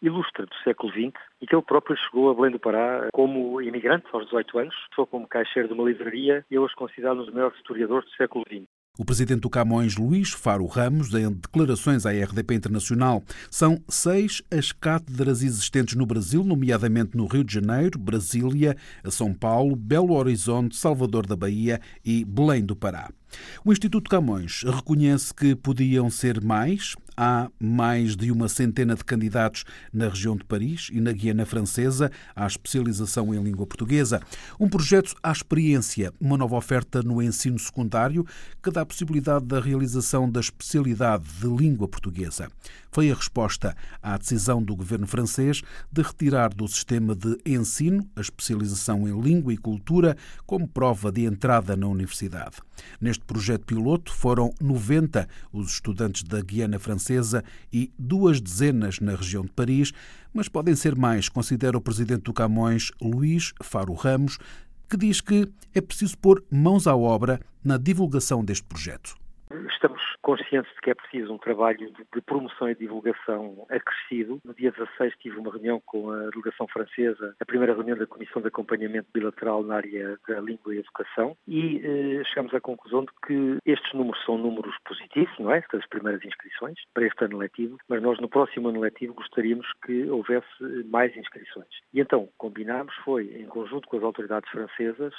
ilustre 0.00 0.46
do 0.46 0.54
século 0.62 0.92
XX 0.92 1.12
e 1.42 1.46
que 1.48 1.54
ele 1.54 1.62
próprio 1.62 1.96
chegou 1.96 2.30
a 2.30 2.34
Belém 2.34 2.52
do 2.52 2.60
Pará 2.60 3.08
como 3.12 3.60
imigrante 3.60 4.06
aos 4.12 4.26
18 4.26 4.58
anos, 4.60 4.76
foi 4.94 5.04
como 5.06 5.26
caixeiro 5.26 5.66
de 5.66 5.74
uma 5.74 5.88
livraria 5.88 6.44
e 6.48 6.56
hoje 6.56 6.76
considerado 6.76 7.18
um 7.18 7.24
dos 7.24 7.34
maiores 7.34 7.58
historiadores 7.58 8.08
do 8.08 8.16
século 8.16 8.44
XX. 8.48 8.68
O 9.00 9.04
presidente 9.04 9.42
do 9.42 9.48
Camões, 9.48 9.96
Luís 9.96 10.30
Faro 10.30 10.66
Ramos, 10.66 11.14
em 11.14 11.30
declarações 11.30 12.04
à 12.04 12.10
RDP 12.10 12.56
Internacional, 12.56 13.22
são 13.48 13.80
seis 13.88 14.42
as 14.50 14.72
cátedras 14.72 15.40
existentes 15.40 15.94
no 15.94 16.04
Brasil, 16.04 16.42
nomeadamente 16.42 17.16
no 17.16 17.26
Rio 17.26 17.44
de 17.44 17.54
Janeiro, 17.54 17.96
Brasília, 17.96 18.76
São 19.08 19.32
Paulo, 19.32 19.76
Belo 19.76 20.14
Horizonte, 20.14 20.76
Salvador 20.76 21.28
da 21.28 21.36
Bahia 21.36 21.80
e 22.04 22.24
Belém 22.24 22.64
do 22.64 22.74
Pará. 22.74 23.08
O 23.64 23.70
Instituto 23.70 24.10
Camões 24.10 24.64
reconhece 24.64 25.32
que 25.32 25.54
podiam 25.54 26.10
ser 26.10 26.42
mais. 26.42 26.96
Há 27.20 27.50
mais 27.58 28.14
de 28.14 28.30
uma 28.30 28.48
centena 28.48 28.94
de 28.94 29.04
candidatos 29.04 29.64
na 29.92 30.08
região 30.08 30.36
de 30.36 30.44
Paris 30.44 30.88
e 30.92 31.00
na 31.00 31.10
Guiana 31.10 31.44
Francesa 31.44 32.12
à 32.36 32.46
especialização 32.46 33.34
em 33.34 33.42
língua 33.42 33.66
portuguesa. 33.66 34.22
Um 34.60 34.68
projeto 34.68 35.16
à 35.20 35.32
experiência, 35.32 36.12
uma 36.20 36.38
nova 36.38 36.54
oferta 36.54 37.02
no 37.02 37.20
ensino 37.20 37.58
secundário 37.58 38.24
que 38.62 38.70
dá 38.70 38.82
a 38.82 38.86
possibilidade 38.86 39.46
da 39.46 39.58
realização 39.58 40.30
da 40.30 40.38
especialidade 40.38 41.24
de 41.40 41.48
língua 41.48 41.88
portuguesa. 41.88 42.48
Foi 42.90 43.10
a 43.10 43.14
resposta 43.14 43.76
à 44.02 44.16
decisão 44.16 44.62
do 44.62 44.74
governo 44.74 45.06
francês 45.06 45.62
de 45.90 46.02
retirar 46.02 46.52
do 46.52 46.66
sistema 46.66 47.14
de 47.14 47.38
ensino 47.44 48.08
a 48.16 48.20
especialização 48.20 49.06
em 49.06 49.20
língua 49.20 49.52
e 49.52 49.56
cultura 49.56 50.16
como 50.46 50.66
prova 50.66 51.12
de 51.12 51.24
entrada 51.24 51.76
na 51.76 51.86
universidade. 51.86 52.56
Neste 53.00 53.24
projeto 53.24 53.66
piloto 53.66 54.12
foram 54.12 54.52
90 54.60 55.28
os 55.52 55.72
estudantes 55.72 56.22
da 56.22 56.40
Guiana 56.40 56.78
Francesa 56.78 57.44
e 57.72 57.92
duas 57.98 58.40
dezenas 58.40 59.00
na 59.00 59.14
região 59.14 59.44
de 59.44 59.52
Paris, 59.52 59.92
mas 60.32 60.48
podem 60.48 60.74
ser 60.74 60.96
mais, 60.96 61.28
considera 61.28 61.76
o 61.76 61.80
presidente 61.80 62.22
do 62.22 62.32
Camões, 62.32 62.90
Luís 63.00 63.52
Faro 63.62 63.94
Ramos, 63.94 64.38
que 64.88 64.96
diz 64.96 65.20
que 65.20 65.46
é 65.74 65.80
preciso 65.80 66.16
pôr 66.16 66.42
mãos 66.50 66.86
à 66.86 66.96
obra 66.96 67.40
na 67.62 67.76
divulgação 67.76 68.44
deste 68.44 68.64
projeto. 68.64 69.16
Estamos 69.70 70.00
conscientes 70.20 70.72
de 70.74 70.80
que 70.80 70.90
é 70.90 70.94
preciso 70.94 71.32
um 71.32 71.38
trabalho 71.38 71.90
de, 71.92 72.20
promoção 72.22 72.68
e 72.68 72.74
divulgação 72.74 73.66
acrescido. 73.70 74.40
No 74.44 74.54
dia 74.54 74.70
16 74.72 75.14
tive 75.18 75.38
uma 75.38 75.50
reunião 75.50 75.80
com 75.86 76.10
a 76.10 76.30
delegação 76.30 76.66
francesa, 76.68 77.34
a 77.40 77.44
primeira 77.44 77.74
reunião 77.74 77.96
da 77.96 78.06
Comissão 78.06 78.42
de 78.42 78.48
Acompanhamento 78.48 79.08
Bilateral 79.12 79.62
na 79.62 79.76
área 79.76 80.18
da 80.28 80.40
Língua 80.40 80.74
e 80.74 80.78
Educação, 80.78 81.36
e 81.46 81.80
eh, 81.82 82.24
chegamos 82.24 82.52
à 82.54 82.60
conclusão 82.60 83.02
de 83.04 83.10
que 83.26 83.58
estes 83.64 83.92
números 83.94 84.22
são 84.24 84.36
números 84.36 84.74
positivos, 84.84 85.38
não 85.38 85.52
é? 85.52 85.58
Estas 85.58 85.86
primeiras 85.86 86.24
inscrições 86.24 86.78
para 86.92 87.06
este 87.06 87.24
ano 87.24 87.38
letivo, 87.38 87.78
mas 87.88 88.02
nós 88.02 88.18
no 88.20 88.28
próximo 88.28 88.68
ano 88.68 88.80
letivo 88.80 89.14
gostaríamos 89.14 89.66
que 89.84 90.08
houvesse 90.10 90.64
mais 90.90 91.16
inscrições. 91.16 91.68
E 91.94 92.00
então, 92.00 92.28
combinámos 92.36 92.94
foi, 93.04 93.24
em 93.34 93.46
conjunto 93.46 93.88
com 93.88 93.96
as 93.96 94.02
autoridades 94.02 94.50
francesas, 94.50 95.14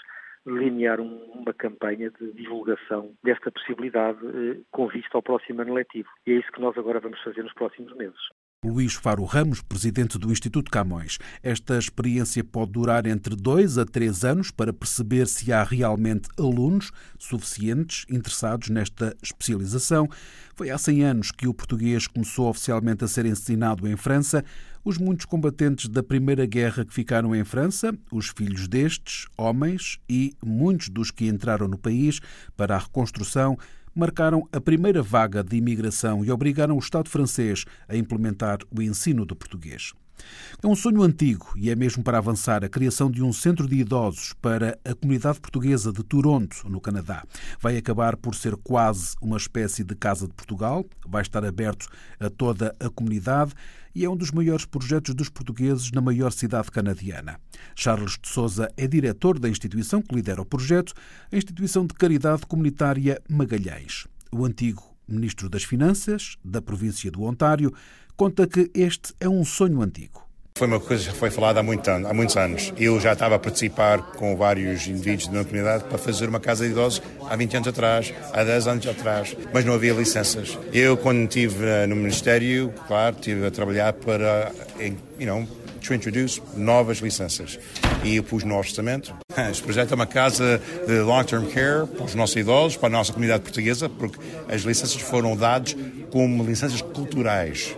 delinear 0.45 0.99
uma 0.99 1.53
campanha 1.53 2.09
de 2.11 2.31
divulgação 2.33 3.13
desta 3.23 3.51
possibilidade 3.51 4.19
eh, 4.25 4.61
com 4.71 4.87
vista 4.87 5.17
ao 5.17 5.23
próximo 5.23 5.61
ano 5.61 5.73
letivo. 5.73 6.09
E 6.25 6.31
é 6.31 6.35
isso 6.35 6.51
que 6.51 6.61
nós 6.61 6.77
agora 6.77 6.99
vamos 6.99 7.21
fazer 7.21 7.43
nos 7.43 7.53
próximos 7.53 7.95
meses. 7.95 8.19
Luís 8.65 8.93
Faro 8.93 9.23
Ramos, 9.23 9.61
presidente 9.61 10.17
do 10.17 10.33
Instituto 10.33 10.69
Camões. 10.69 11.17
Esta 11.41 11.77
experiência 11.77 12.43
pode 12.43 12.73
durar 12.73 13.07
entre 13.07 13.33
dois 13.33 13.77
a 13.77 13.85
três 13.85 14.25
anos 14.25 14.51
para 14.51 14.73
perceber 14.73 15.27
se 15.27 15.53
há 15.53 15.63
realmente 15.63 16.27
alunos 16.37 16.91
suficientes 17.17 18.05
interessados 18.09 18.67
nesta 18.67 19.15
especialização. 19.23 20.09
Foi 20.57 20.69
há 20.71 20.77
100 20.77 21.03
anos 21.05 21.31
que 21.31 21.47
o 21.47 21.53
português 21.53 22.05
começou 22.05 22.49
oficialmente 22.49 23.01
a 23.01 23.07
ser 23.07 23.25
ensinado 23.25 23.87
em 23.87 23.95
França. 23.95 24.43
Os 24.83 24.97
muitos 24.97 25.25
combatentes 25.25 25.87
da 25.87 26.03
Primeira 26.03 26.45
Guerra 26.45 26.83
que 26.83 26.93
ficaram 26.93 27.33
em 27.33 27.45
França, 27.45 27.97
os 28.11 28.27
filhos 28.27 28.67
destes, 28.67 29.25
homens 29.37 29.99
e 30.09 30.35
muitos 30.43 30.89
dos 30.89 31.11
que 31.11 31.27
entraram 31.27 31.69
no 31.69 31.77
país 31.77 32.19
para 32.57 32.75
a 32.75 32.79
reconstrução 32.79 33.57
marcaram 33.93 34.47
a 34.51 34.59
primeira 34.59 35.01
vaga 35.01 35.43
de 35.43 35.57
imigração 35.57 36.23
e 36.23 36.31
obrigaram 36.31 36.75
o 36.75 36.79
Estado 36.79 37.09
francês 37.09 37.65
a 37.87 37.95
implementar 37.95 38.59
o 38.75 38.81
ensino 38.81 39.25
do 39.25 39.35
português. 39.35 39.93
É 40.61 40.67
um 40.67 40.75
sonho 40.75 41.01
antigo 41.03 41.53
e 41.55 41.69
é 41.69 41.75
mesmo 41.75 42.03
para 42.03 42.17
avançar 42.17 42.63
a 42.65 42.69
criação 42.69 43.09
de 43.09 43.23
um 43.23 43.31
centro 43.31 43.67
de 43.67 43.75
idosos 43.75 44.33
para 44.41 44.77
a 44.83 44.93
comunidade 44.93 45.39
portuguesa 45.39 45.93
de 45.93 46.03
Toronto, 46.03 46.67
no 46.69 46.81
Canadá. 46.81 47.23
Vai 47.59 47.77
acabar 47.77 48.17
por 48.17 48.35
ser 48.35 48.55
quase 48.57 49.15
uma 49.21 49.37
espécie 49.37 49.83
de 49.83 49.95
Casa 49.95 50.27
de 50.27 50.33
Portugal, 50.33 50.85
vai 51.07 51.21
estar 51.21 51.45
aberto 51.45 51.87
a 52.19 52.29
toda 52.29 52.75
a 52.79 52.89
comunidade 52.89 53.53
e 53.95 54.05
é 54.05 54.09
um 54.09 54.15
dos 54.15 54.31
maiores 54.31 54.65
projetos 54.65 55.15
dos 55.15 55.29
portugueses 55.29 55.91
na 55.91 56.01
maior 56.01 56.31
cidade 56.31 56.69
canadiana. 56.71 57.39
Charles 57.75 58.17
de 58.21 58.29
Souza 58.29 58.69
é 58.77 58.87
diretor 58.87 59.39
da 59.39 59.49
instituição 59.49 60.01
que 60.01 60.15
lidera 60.15 60.41
o 60.41 60.45
projeto, 60.45 60.93
a 61.31 61.37
Instituição 61.37 61.85
de 61.85 61.93
Caridade 61.93 62.45
Comunitária 62.45 63.21
Magalhães. 63.29 64.07
O 64.31 64.45
antigo 64.45 64.83
ministro 65.07 65.49
das 65.49 65.63
Finanças 65.63 66.37
da 66.45 66.61
província 66.61 67.09
do 67.11 67.23
Ontário 67.23 67.73
conta 68.19 68.45
que 68.45 68.69
este 68.73 69.13
é 69.17 69.29
um 69.29 69.45
sonho 69.45 69.81
antigo. 69.81 70.27
Foi 70.57 70.67
uma 70.67 70.81
coisa 70.81 71.09
que 71.09 71.15
foi 71.15 71.31
falada 71.31 71.61
há, 71.61 71.63
muito, 71.63 71.89
há 71.89 72.13
muitos 72.13 72.35
anos. 72.35 72.73
Eu 72.77 72.99
já 72.99 73.13
estava 73.13 73.35
a 73.35 73.39
participar 73.39 74.11
com 74.11 74.35
vários 74.35 74.85
indivíduos 74.87 75.27
da 75.27 75.31
minha 75.31 75.45
comunidade 75.45 75.85
para 75.85 75.97
fazer 75.97 76.27
uma 76.27 76.41
casa 76.41 76.65
de 76.65 76.71
idosos 76.71 77.01
há 77.29 77.33
20 77.37 77.55
anos 77.55 77.67
atrás, 77.69 78.13
há 78.33 78.43
10 78.43 78.67
anos 78.67 78.87
atrás, 78.87 79.37
mas 79.53 79.63
não 79.63 79.73
havia 79.73 79.93
licenças. 79.93 80.59
Eu, 80.73 80.97
quando 80.97 81.23
estive 81.23 81.65
eh, 81.65 81.87
no 81.87 81.95
Ministério, 81.95 82.73
claro, 82.89 83.15
estive 83.15 83.45
a 83.45 83.51
trabalhar 83.51 83.93
para, 83.93 84.51
you 85.17 85.25
know, 85.25 85.47
to 85.79 85.93
introduce 85.93 86.41
novas 86.57 86.97
licenças. 86.97 87.57
E 88.03 88.17
eu 88.17 88.23
pus 88.23 88.43
no 88.43 88.57
orçamento. 88.57 89.15
Este 89.49 89.63
projeto 89.63 89.93
é 89.93 89.95
uma 89.95 90.05
casa 90.05 90.61
de 90.85 90.99
long-term 90.99 91.45
care 91.45 91.87
para 91.87 92.03
os 92.03 92.15
nossos 92.15 92.35
idosos, 92.35 92.75
para 92.75 92.87
a 92.87 92.91
nossa 92.91 93.13
comunidade 93.13 93.43
portuguesa, 93.43 93.87
porque 93.87 94.19
as 94.49 94.63
licenças 94.63 95.01
foram 95.01 95.37
dadas 95.37 95.73
como 96.11 96.43
licenças 96.43 96.81
culturais 96.81 97.77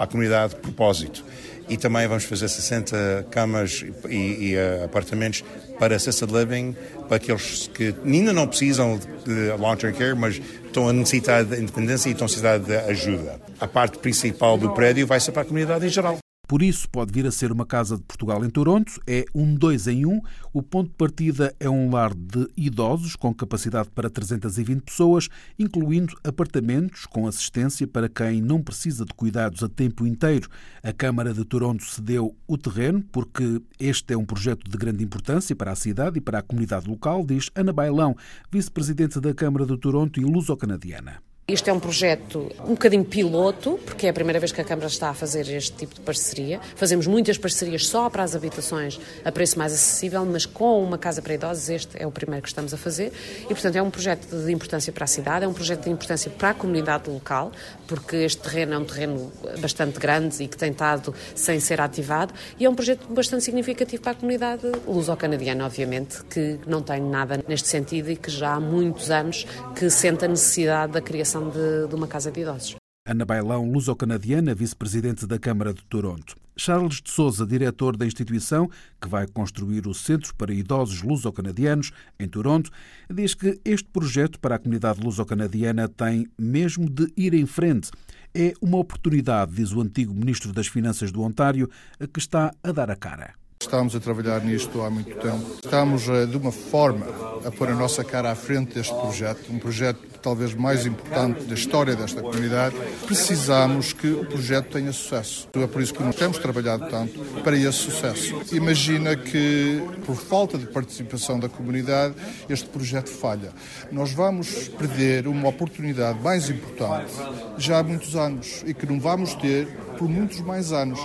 para 0.00 0.06
a 0.06 0.08
comunidade 0.08 0.54
de 0.54 0.60
propósito. 0.60 1.22
E 1.68 1.76
também 1.76 2.08
vamos 2.08 2.24
fazer 2.24 2.48
60 2.48 3.26
camas 3.30 3.84
e, 4.08 4.14
e 4.14 4.56
uh, 4.56 4.86
apartamentos 4.86 5.44
para 5.78 5.94
assisted 5.94 6.32
living, 6.32 6.74
para 7.06 7.18
aqueles 7.18 7.68
que 7.68 7.94
ainda 8.02 8.32
não 8.32 8.46
precisam 8.46 8.98
de 9.26 9.52
long-term 9.58 9.94
care, 9.94 10.14
mas 10.14 10.40
estão 10.64 10.88
a 10.88 10.92
necessitar 10.92 11.44
de 11.44 11.60
independência 11.60 12.08
e 12.08 12.12
estão 12.12 12.24
a 12.24 12.28
necessitar 12.28 12.58
de 12.58 12.76
ajuda. 12.76 13.38
A 13.60 13.68
parte 13.68 13.98
principal 13.98 14.56
do 14.56 14.70
prédio 14.70 15.06
vai 15.06 15.20
ser 15.20 15.32
para 15.32 15.42
a 15.42 15.44
comunidade 15.44 15.84
em 15.84 15.90
geral. 15.90 16.19
Por 16.50 16.62
isso, 16.62 16.90
pode 16.90 17.12
vir 17.12 17.28
a 17.28 17.30
ser 17.30 17.52
uma 17.52 17.64
Casa 17.64 17.96
de 17.96 18.02
Portugal 18.02 18.44
em 18.44 18.50
Toronto. 18.50 19.00
É 19.06 19.24
um 19.32 19.54
dois 19.54 19.86
em 19.86 20.04
um. 20.04 20.20
O 20.52 20.60
ponto 20.60 20.88
de 20.88 20.96
partida 20.96 21.54
é 21.60 21.70
um 21.70 21.92
lar 21.92 22.12
de 22.12 22.48
idosos 22.56 23.14
com 23.14 23.32
capacidade 23.32 23.88
para 23.90 24.10
320 24.10 24.82
pessoas, 24.82 25.28
incluindo 25.56 26.12
apartamentos 26.24 27.06
com 27.06 27.28
assistência 27.28 27.86
para 27.86 28.08
quem 28.08 28.42
não 28.42 28.60
precisa 28.60 29.04
de 29.04 29.14
cuidados 29.14 29.62
a 29.62 29.68
tempo 29.68 30.04
inteiro. 30.04 30.48
A 30.82 30.92
Câmara 30.92 31.32
de 31.32 31.44
Toronto 31.44 31.84
cedeu 31.84 32.34
o 32.48 32.58
terreno 32.58 33.00
porque 33.12 33.62
este 33.78 34.14
é 34.14 34.18
um 34.18 34.24
projeto 34.24 34.68
de 34.68 34.76
grande 34.76 35.04
importância 35.04 35.54
para 35.54 35.70
a 35.70 35.76
cidade 35.76 36.18
e 36.18 36.20
para 36.20 36.40
a 36.40 36.42
comunidade 36.42 36.90
local, 36.90 37.24
diz 37.24 37.48
Ana 37.54 37.72
Bailão, 37.72 38.16
vice-presidente 38.50 39.20
da 39.20 39.32
Câmara 39.32 39.64
de 39.64 39.78
Toronto 39.78 40.18
e 40.18 40.24
luso-canadiana. 40.24 41.29
Isto 41.52 41.68
é 41.68 41.72
um 41.72 41.80
projeto 41.80 42.48
um 42.64 42.74
bocadinho 42.74 43.04
piloto, 43.04 43.78
porque 43.84 44.06
é 44.06 44.10
a 44.10 44.12
primeira 44.12 44.38
vez 44.38 44.52
que 44.52 44.60
a 44.60 44.64
Câmara 44.64 44.86
está 44.86 45.10
a 45.10 45.14
fazer 45.14 45.48
este 45.48 45.72
tipo 45.72 45.96
de 45.96 46.00
parceria. 46.00 46.60
Fazemos 46.76 47.08
muitas 47.08 47.36
parcerias 47.36 47.88
só 47.88 48.08
para 48.08 48.22
as 48.22 48.36
habitações 48.36 49.00
a 49.24 49.32
preço 49.32 49.58
mais 49.58 49.72
acessível, 49.72 50.24
mas 50.24 50.46
com 50.46 50.80
uma 50.80 50.96
casa 50.96 51.20
para 51.20 51.34
idosos, 51.34 51.68
este 51.68 52.00
é 52.00 52.06
o 52.06 52.12
primeiro 52.12 52.42
que 52.42 52.48
estamos 52.48 52.72
a 52.72 52.76
fazer. 52.76 53.12
E, 53.42 53.48
portanto, 53.48 53.74
é 53.74 53.82
um 53.82 53.90
projeto 53.90 54.28
de 54.28 54.52
importância 54.52 54.92
para 54.92 55.02
a 55.02 55.06
cidade, 55.08 55.44
é 55.44 55.48
um 55.48 55.52
projeto 55.52 55.84
de 55.84 55.90
importância 55.90 56.30
para 56.30 56.50
a 56.50 56.54
comunidade 56.54 57.10
local, 57.10 57.50
porque 57.88 58.14
este 58.16 58.42
terreno 58.42 58.74
é 58.74 58.78
um 58.78 58.84
terreno 58.84 59.32
bastante 59.60 59.98
grande 59.98 60.44
e 60.44 60.46
que 60.46 60.56
tem 60.56 60.70
estado 60.70 61.12
sem 61.34 61.58
ser 61.58 61.80
ativado, 61.80 62.32
e 62.60 62.64
é 62.64 62.70
um 62.70 62.76
projeto 62.76 63.12
bastante 63.12 63.42
significativo 63.42 64.00
para 64.00 64.12
a 64.12 64.14
comunidade 64.14 64.62
luso-canadiana, 64.86 65.66
obviamente, 65.66 66.22
que 66.24 66.60
não 66.64 66.80
tem 66.80 67.00
nada 67.00 67.42
neste 67.48 67.66
sentido 67.66 68.08
e 68.08 68.16
que 68.16 68.30
já 68.30 68.52
há 68.52 68.60
muitos 68.60 69.10
anos 69.10 69.46
que 69.74 69.90
sente 69.90 70.24
a 70.24 70.28
necessidade 70.28 70.92
da 70.92 71.00
criação 71.00 71.39
de, 71.48 71.88
de 71.88 71.94
uma 71.94 72.06
casa 72.06 72.30
de 72.30 72.40
idosos. 72.40 72.76
Ana 73.06 73.24
Bailão, 73.24 73.70
luso-canadiana, 73.72 74.54
vice-presidente 74.54 75.26
da 75.26 75.38
Câmara 75.38 75.72
de 75.72 75.82
Toronto. 75.86 76.36
Charles 76.56 77.00
de 77.00 77.10
Souza, 77.10 77.46
diretor 77.46 77.96
da 77.96 78.04
instituição 78.04 78.68
que 79.00 79.08
vai 79.08 79.26
construir 79.26 79.86
o 79.86 79.94
Centro 79.94 80.34
para 80.34 80.52
Idosos 80.52 81.02
Luso-Canadianos 81.02 81.90
em 82.18 82.28
Toronto, 82.28 82.70
diz 83.08 83.34
que 83.34 83.58
este 83.64 83.88
projeto 83.88 84.38
para 84.38 84.56
a 84.56 84.58
comunidade 84.58 85.00
luso-canadiana 85.00 85.88
tem 85.88 86.26
mesmo 86.38 86.90
de 86.90 87.10
ir 87.16 87.32
em 87.32 87.46
frente. 87.46 87.90
É 88.34 88.52
uma 88.60 88.76
oportunidade, 88.76 89.54
diz 89.54 89.72
o 89.72 89.80
antigo 89.80 90.14
ministro 90.14 90.52
das 90.52 90.66
Finanças 90.66 91.10
do 91.10 91.22
Ontário, 91.22 91.70
que 92.12 92.20
está 92.20 92.52
a 92.62 92.70
dar 92.70 92.90
a 92.90 92.96
cara. 92.96 93.39
Estamos 93.62 93.94
a 93.94 94.00
trabalhar 94.00 94.42
nisto 94.42 94.80
há 94.80 94.88
muito 94.88 95.14
tempo. 95.16 95.58
Estamos, 95.62 96.08
eh, 96.08 96.24
de 96.24 96.34
uma 96.34 96.50
forma, 96.50 97.06
a 97.44 97.50
pôr 97.50 97.68
a 97.68 97.74
nossa 97.74 98.02
cara 98.02 98.30
à 98.30 98.34
frente 98.34 98.74
deste 98.74 98.94
projeto, 98.94 99.52
um 99.52 99.58
projeto 99.58 100.00
talvez 100.22 100.54
mais 100.54 100.86
importante 100.86 101.44
da 101.44 101.54
história 101.54 101.94
desta 101.94 102.22
comunidade. 102.22 102.74
Precisamos 103.06 103.92
que 103.92 104.08
o 104.08 104.24
projeto 104.24 104.70
tenha 104.70 104.92
sucesso. 104.92 105.46
É 105.54 105.66
por 105.66 105.82
isso 105.82 105.92
que 105.92 106.02
nós 106.02 106.14
temos 106.14 106.38
trabalhado 106.38 106.88
tanto 106.88 107.20
para 107.42 107.54
esse 107.54 107.72
sucesso. 107.72 108.40
Imagina 108.50 109.14
que, 109.14 109.82
por 110.06 110.16
falta 110.16 110.56
de 110.56 110.66
participação 110.66 111.38
da 111.38 111.48
comunidade, 111.48 112.14
este 112.48 112.68
projeto 112.68 113.10
falha. 113.10 113.52
Nós 113.92 114.12
vamos 114.12 114.68
perder 114.68 115.26
uma 115.26 115.48
oportunidade 115.48 116.18
mais 116.20 116.48
importante 116.48 117.12
já 117.58 117.78
há 117.78 117.82
muitos 117.82 118.16
anos 118.16 118.62
e 118.66 118.72
que 118.72 118.86
não 118.86 118.98
vamos 118.98 119.34
ter 119.34 119.66
por 119.98 120.08
muitos 120.08 120.40
mais 120.40 120.72
anos. 120.72 120.98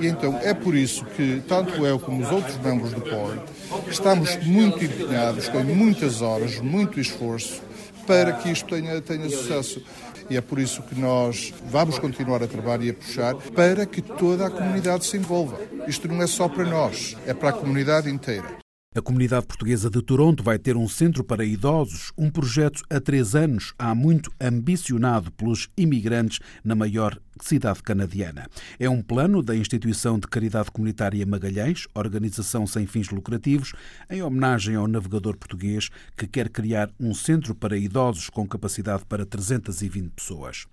E 0.00 0.06
então 0.06 0.38
é 0.38 0.54
por 0.54 0.74
isso 0.74 1.04
que, 1.04 1.42
tanto 1.46 1.86
eu 1.86 1.98
como 1.98 2.22
os 2.22 2.30
outros 2.30 2.56
membros 2.58 2.92
do 2.92 3.00
POR, 3.00 3.38
estamos 3.88 4.36
muito 4.44 4.84
empenhados, 4.84 5.48
com 5.48 5.62
muitas 5.62 6.22
horas, 6.22 6.58
muito 6.60 7.00
esforço, 7.00 7.62
para 8.06 8.32
que 8.32 8.50
isto 8.50 8.68
tenha, 8.68 9.00
tenha 9.00 9.28
sucesso. 9.28 9.82
E 10.30 10.36
é 10.36 10.40
por 10.40 10.58
isso 10.58 10.82
que 10.82 10.98
nós 10.98 11.52
vamos 11.70 11.98
continuar 11.98 12.42
a 12.42 12.46
trabalhar 12.46 12.84
e 12.84 12.90
a 12.90 12.94
puxar 12.94 13.34
para 13.34 13.84
que 13.84 14.00
toda 14.00 14.46
a 14.46 14.50
comunidade 14.50 15.04
se 15.04 15.16
envolva. 15.16 15.58
Isto 15.86 16.08
não 16.08 16.22
é 16.22 16.26
só 16.26 16.48
para 16.48 16.64
nós, 16.64 17.16
é 17.26 17.34
para 17.34 17.50
a 17.50 17.52
comunidade 17.52 18.08
inteira. 18.08 18.62
A 18.94 19.00
comunidade 19.00 19.46
portuguesa 19.46 19.88
de 19.88 20.02
Toronto 20.02 20.42
vai 20.42 20.58
ter 20.58 20.76
um 20.76 20.86
centro 20.86 21.24
para 21.24 21.46
idosos, 21.46 22.12
um 22.16 22.28
projeto 22.28 22.82
há 22.90 23.00
três 23.00 23.34
anos, 23.34 23.72
há 23.78 23.94
muito 23.94 24.30
ambicionado 24.38 25.32
pelos 25.32 25.70
imigrantes 25.78 26.40
na 26.62 26.74
maior 26.74 27.18
cidade 27.40 27.82
canadiana. 27.82 28.48
É 28.78 28.88
um 28.88 29.02
plano 29.02 29.42
da 29.42 29.56
Instituição 29.56 30.18
de 30.18 30.26
Caridade 30.26 30.70
Comunitária 30.70 31.24
Magalhães, 31.26 31.86
organização 31.94 32.66
sem 32.66 32.86
fins 32.86 33.10
lucrativos, 33.10 33.72
em 34.10 34.22
homenagem 34.22 34.76
ao 34.76 34.86
navegador 34.86 35.36
português 35.36 35.90
que 36.16 36.26
quer 36.26 36.48
criar 36.48 36.90
um 36.98 37.14
centro 37.14 37.54
para 37.54 37.76
idosos 37.76 38.28
com 38.28 38.46
capacidade 38.46 39.04
para 39.04 39.24
320 39.24 40.10
pessoas. 40.10 40.66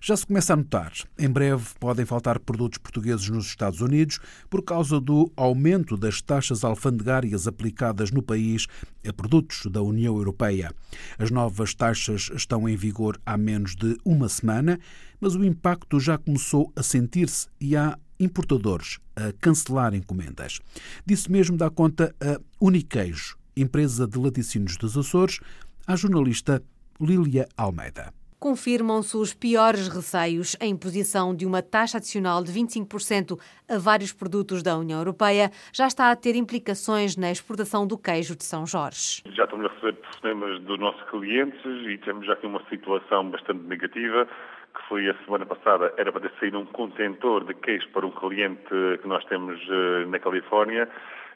Já 0.00 0.16
se 0.16 0.26
começa 0.26 0.52
a 0.52 0.56
notar. 0.56 0.92
Em 1.18 1.28
breve 1.28 1.64
podem 1.80 2.04
faltar 2.04 2.38
produtos 2.38 2.78
portugueses 2.78 3.28
nos 3.28 3.46
Estados 3.46 3.80
Unidos 3.80 4.18
por 4.50 4.62
causa 4.62 5.00
do 5.00 5.32
aumento 5.36 5.96
das 5.96 6.20
taxas 6.20 6.62
alfandegárias 6.62 7.46
aplicadas 7.46 8.10
no 8.10 8.22
país 8.22 8.66
a 9.08 9.12
produtos 9.12 9.66
da 9.70 9.82
União 9.82 10.16
Europeia. 10.16 10.72
As 11.18 11.30
novas 11.30 11.74
taxas 11.74 12.30
estão 12.34 12.68
em 12.68 12.76
vigor 12.76 13.20
há 13.24 13.36
menos 13.36 13.74
de 13.74 13.96
uma 14.04 14.28
semana, 14.28 14.78
mas 15.20 15.34
o 15.34 15.44
impacto 15.44 15.98
já 16.00 16.18
começou 16.18 16.72
a 16.76 16.82
sentir-se 16.82 17.48
e 17.60 17.76
há 17.76 17.98
importadores 18.18 18.98
a 19.14 19.32
cancelar 19.40 19.94
encomendas. 19.94 20.58
Disso 21.04 21.30
mesmo 21.30 21.56
dá 21.56 21.70
conta 21.70 22.14
a 22.20 22.40
Uniqueijo, 22.60 23.36
empresa 23.56 24.06
de 24.06 24.18
laticínios 24.18 24.76
dos 24.76 24.96
Açores, 24.96 25.38
à 25.86 25.96
jornalista 25.96 26.62
Lília 27.00 27.46
Almeida 27.56 28.12
confirmam-se 28.38 29.16
os 29.16 29.34
piores 29.34 29.88
receios. 29.88 30.56
A 30.60 30.66
imposição 30.66 31.34
de 31.34 31.46
uma 31.46 31.62
taxa 31.62 31.98
adicional 31.98 32.42
de 32.42 32.52
25% 32.52 33.38
a 33.68 33.78
vários 33.78 34.12
produtos 34.12 34.62
da 34.62 34.76
União 34.76 34.98
Europeia 34.98 35.50
já 35.72 35.86
está 35.86 36.10
a 36.10 36.16
ter 36.16 36.36
implicações 36.36 37.16
na 37.16 37.30
exportação 37.30 37.86
do 37.86 37.98
queijo 37.98 38.36
de 38.36 38.44
São 38.44 38.66
Jorge. 38.66 39.22
Já 39.32 39.44
estamos 39.44 39.66
a 39.66 39.68
receber 39.68 39.94
problemas 39.94 40.60
dos 40.62 40.78
nossos 40.78 41.02
clientes 41.10 41.64
e 41.64 41.98
temos 41.98 42.26
já 42.26 42.34
aqui 42.34 42.46
uma 42.46 42.62
situação 42.68 43.30
bastante 43.30 43.62
negativa 43.64 44.28
que 44.76 44.88
foi 44.88 45.08
a 45.08 45.14
semana 45.24 45.46
passada, 45.46 45.92
era 45.96 46.12
para 46.12 46.30
saído 46.38 46.58
um 46.58 46.66
contentor 46.66 47.44
de 47.44 47.54
queijo 47.54 47.88
para 47.90 48.06
um 48.06 48.10
cliente 48.10 48.68
que 49.00 49.08
nós 49.08 49.24
temos 49.24 49.58
eh, 49.70 50.04
na 50.06 50.18
Califórnia 50.18 50.88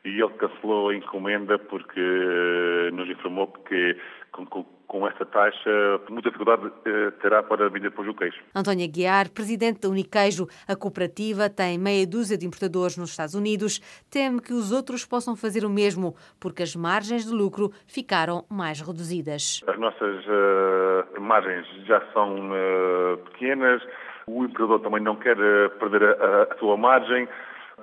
e 0.05 0.21
ele 0.21 0.33
cancelou 0.35 0.91
a 0.91 0.95
encomenda 0.95 1.59
porque 1.59 2.01
eh, 2.01 2.91
nos 2.93 3.09
informou 3.09 3.49
que 3.49 3.97
com, 4.33 4.65
com, 4.91 5.07
essa 5.07 5.25
taxa 5.25 5.71
muita 6.09 6.31
dificuldade 6.31 6.73
eh, 6.85 7.13
terá 7.23 7.45
para 7.45 7.69
vender 7.69 7.91
depois 7.91 8.09
o 8.09 8.15
queijo. 8.15 8.39
António 8.53 8.85
Aguiar, 8.85 9.31
presidente 9.31 9.83
da 9.83 9.89
Uniqueijo, 9.89 10.49
a 10.67 10.75
cooperativa 10.75 11.49
tem 11.49 11.79
meia 11.79 12.05
dúzia 12.05 12.37
de 12.37 12.45
importadores 12.45 12.97
nos 12.97 13.11
Estados 13.11 13.37
Unidos, 13.37 13.79
teme 14.11 14.41
que 14.41 14.53
os 14.53 14.73
outros 14.73 15.07
possam 15.07 15.37
fazer 15.37 15.65
o 15.65 15.71
mesmo 15.71 16.17
porque 16.41 16.65
as 16.65 16.75
margens 16.75 17.25
de 17.25 17.33
lucro 17.33 17.71
ficaram 17.87 18.45
mais 18.51 18.81
reduzidas. 18.81 19.63
As 19.69 19.79
nossas 19.79 20.25
uh, 20.27 21.21
margens 21.21 21.67
já 21.87 22.03
são 22.13 22.51
uh, 22.51 23.17
pequenas, 23.31 23.81
o 24.27 24.45
importador 24.45 24.81
também 24.81 25.01
não 25.01 25.15
quer 25.15 25.37
perder 25.79 26.03
a, 26.03 26.49
a 26.53 26.59
sua 26.59 26.77
margem 26.77 27.29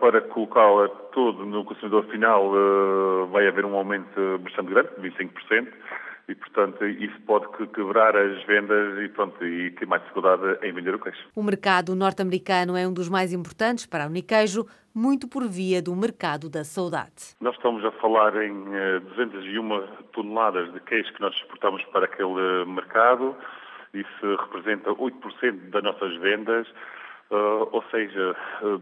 para 0.02 0.20
colocá-la 0.20 0.89
todo 1.13 1.46
no 1.46 1.63
consumidor 1.63 2.04
final 2.06 2.52
vai 3.32 3.48
haver 3.48 3.65
um 3.65 3.76
aumento 3.76 4.38
bastante 4.43 4.70
grande, 4.70 4.89
de 5.00 5.10
25%, 5.10 5.67
e 6.28 6.36
portanto 6.36 6.86
isso 6.86 7.20
pode 7.22 7.48
quebrar 7.70 8.16
as 8.16 8.44
vendas 8.44 9.00
e, 9.00 9.08
pronto, 9.10 9.44
e 9.46 9.72
ter 9.72 9.86
mais 9.86 10.02
dificuldade 10.02 10.44
em 10.62 10.74
vender 10.74 10.94
o 10.94 11.00
queijo. 11.00 11.20
O 11.36 11.42
mercado 11.42 11.96
norte-americano 11.96 12.76
é 12.76 12.88
um 12.88 12.94
dos 12.94 13.08
mais 13.08 13.32
importantes 13.32 13.86
para 13.86 14.04
a 14.04 14.08
Uniqueijo, 14.08 14.66
muito 14.94 15.28
por 15.28 15.48
via 15.48 15.82
do 15.82 15.96
mercado 15.96 16.50
da 16.50 16.63
saudade. 16.63 17.36
Nós 17.40 17.56
estamos 17.56 17.86
a 17.86 17.92
falar 17.94 18.36
em 18.44 18.52
201 19.16 19.76
eh, 19.76 19.88
toneladas 20.12 20.74
de 20.74 20.80
queijo 20.82 21.13
que 21.13 21.22
nós 21.22 21.34
exportamos 21.36 21.84
para 21.86 22.06
aquele 22.06 22.66
mercado, 22.66 23.36
isso 23.94 24.36
representa 24.36 24.90
8% 24.92 25.70
das 25.70 25.84
nossas 25.84 26.16
vendas. 26.18 26.68
Uh, 27.30 27.68
ou 27.74 27.84
seja, 27.92 28.36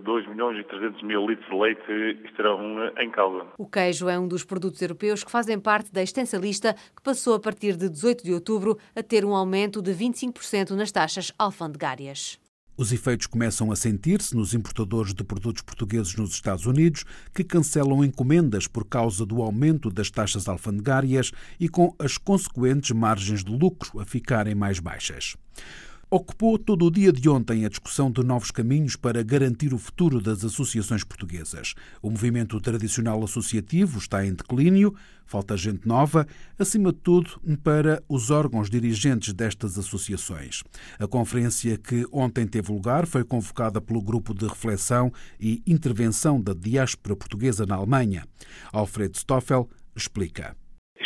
2 0.03 0.27
milhões 0.27 0.59
e 0.59 0.63
300 0.65 1.01
mil 1.01 1.27
litros 1.27 1.49
de 1.49 1.55
leite 1.55 2.25
estarão 2.25 2.91
em 2.99 3.09
causa. 3.09 3.47
O 3.57 3.67
queijo 3.67 4.07
é 4.07 4.19
um 4.19 4.27
dos 4.27 4.43
produtos 4.43 4.79
europeus 4.81 5.23
que 5.23 5.31
fazem 5.31 5.59
parte 5.59 5.91
da 5.91 6.03
extensa 6.03 6.37
lista 6.37 6.75
que 6.95 7.01
passou 7.01 7.33
a 7.33 7.39
partir 7.39 7.75
de 7.75 7.89
18 7.89 8.23
de 8.23 8.33
outubro 8.33 8.77
a 8.95 9.01
ter 9.01 9.25
um 9.25 9.35
aumento 9.35 9.81
de 9.81 9.91
25% 9.91 10.71
nas 10.71 10.91
taxas 10.91 11.31
alfandegárias. 11.39 12.39
Os 12.77 12.91
efeitos 12.91 13.25
começam 13.25 13.71
a 13.71 13.75
sentir-se 13.75 14.35
nos 14.35 14.53
importadores 14.53 15.13
de 15.13 15.23
produtos 15.23 15.61
portugueses 15.61 16.13
nos 16.17 16.31
Estados 16.31 16.65
Unidos, 16.65 17.05
que 17.33 17.41
cancelam 17.41 18.03
encomendas 18.03 18.67
por 18.67 18.85
causa 18.85 19.25
do 19.25 19.41
aumento 19.41 19.89
das 19.89 20.11
taxas 20.11 20.49
alfandegárias 20.49 21.31
e 21.57 21.69
com 21.69 21.95
as 21.97 22.17
consequentes 22.17 22.91
margens 22.91 23.45
de 23.45 23.51
lucro 23.51 23.97
a 24.01 24.05
ficarem 24.05 24.53
mais 24.53 24.79
baixas. 24.79 25.37
Ocupou 26.07 26.59
todo 26.59 26.85
o 26.85 26.91
dia 26.91 27.11
de 27.11 27.27
ontem 27.27 27.65
a 27.65 27.69
discussão 27.69 28.11
de 28.11 28.23
novos 28.23 28.51
caminhos 28.51 28.95
para 28.95 29.23
garantir 29.23 29.73
o 29.73 29.77
futuro 29.79 30.21
das 30.21 30.45
associações 30.45 31.03
portuguesas. 31.03 31.73
O 31.99 32.11
movimento 32.11 32.61
tradicional 32.61 33.23
associativo 33.23 33.97
está 33.97 34.23
em 34.23 34.35
declínio, 34.35 34.93
falta 35.25 35.57
gente 35.57 35.87
nova, 35.87 36.27
acima 36.59 36.93
de 36.93 36.99
tudo 36.99 37.41
para 37.63 38.03
os 38.07 38.29
órgãos 38.29 38.69
dirigentes 38.69 39.33
destas 39.33 39.79
associações. 39.79 40.61
A 40.99 41.07
conferência 41.07 41.75
que 41.75 42.05
ontem 42.11 42.45
teve 42.45 42.71
lugar 42.71 43.07
foi 43.07 43.23
convocada 43.23 43.81
pelo 43.81 43.99
Grupo 43.99 44.31
de 44.31 44.45
Reflexão 44.45 45.11
e 45.39 45.63
Intervenção 45.65 46.39
da 46.39 46.53
Diáspora 46.53 47.15
Portuguesa 47.15 47.65
na 47.65 47.75
Alemanha. 47.75 48.27
Alfred 48.71 49.17
Stoffel 49.17 49.67
explica 49.95 50.55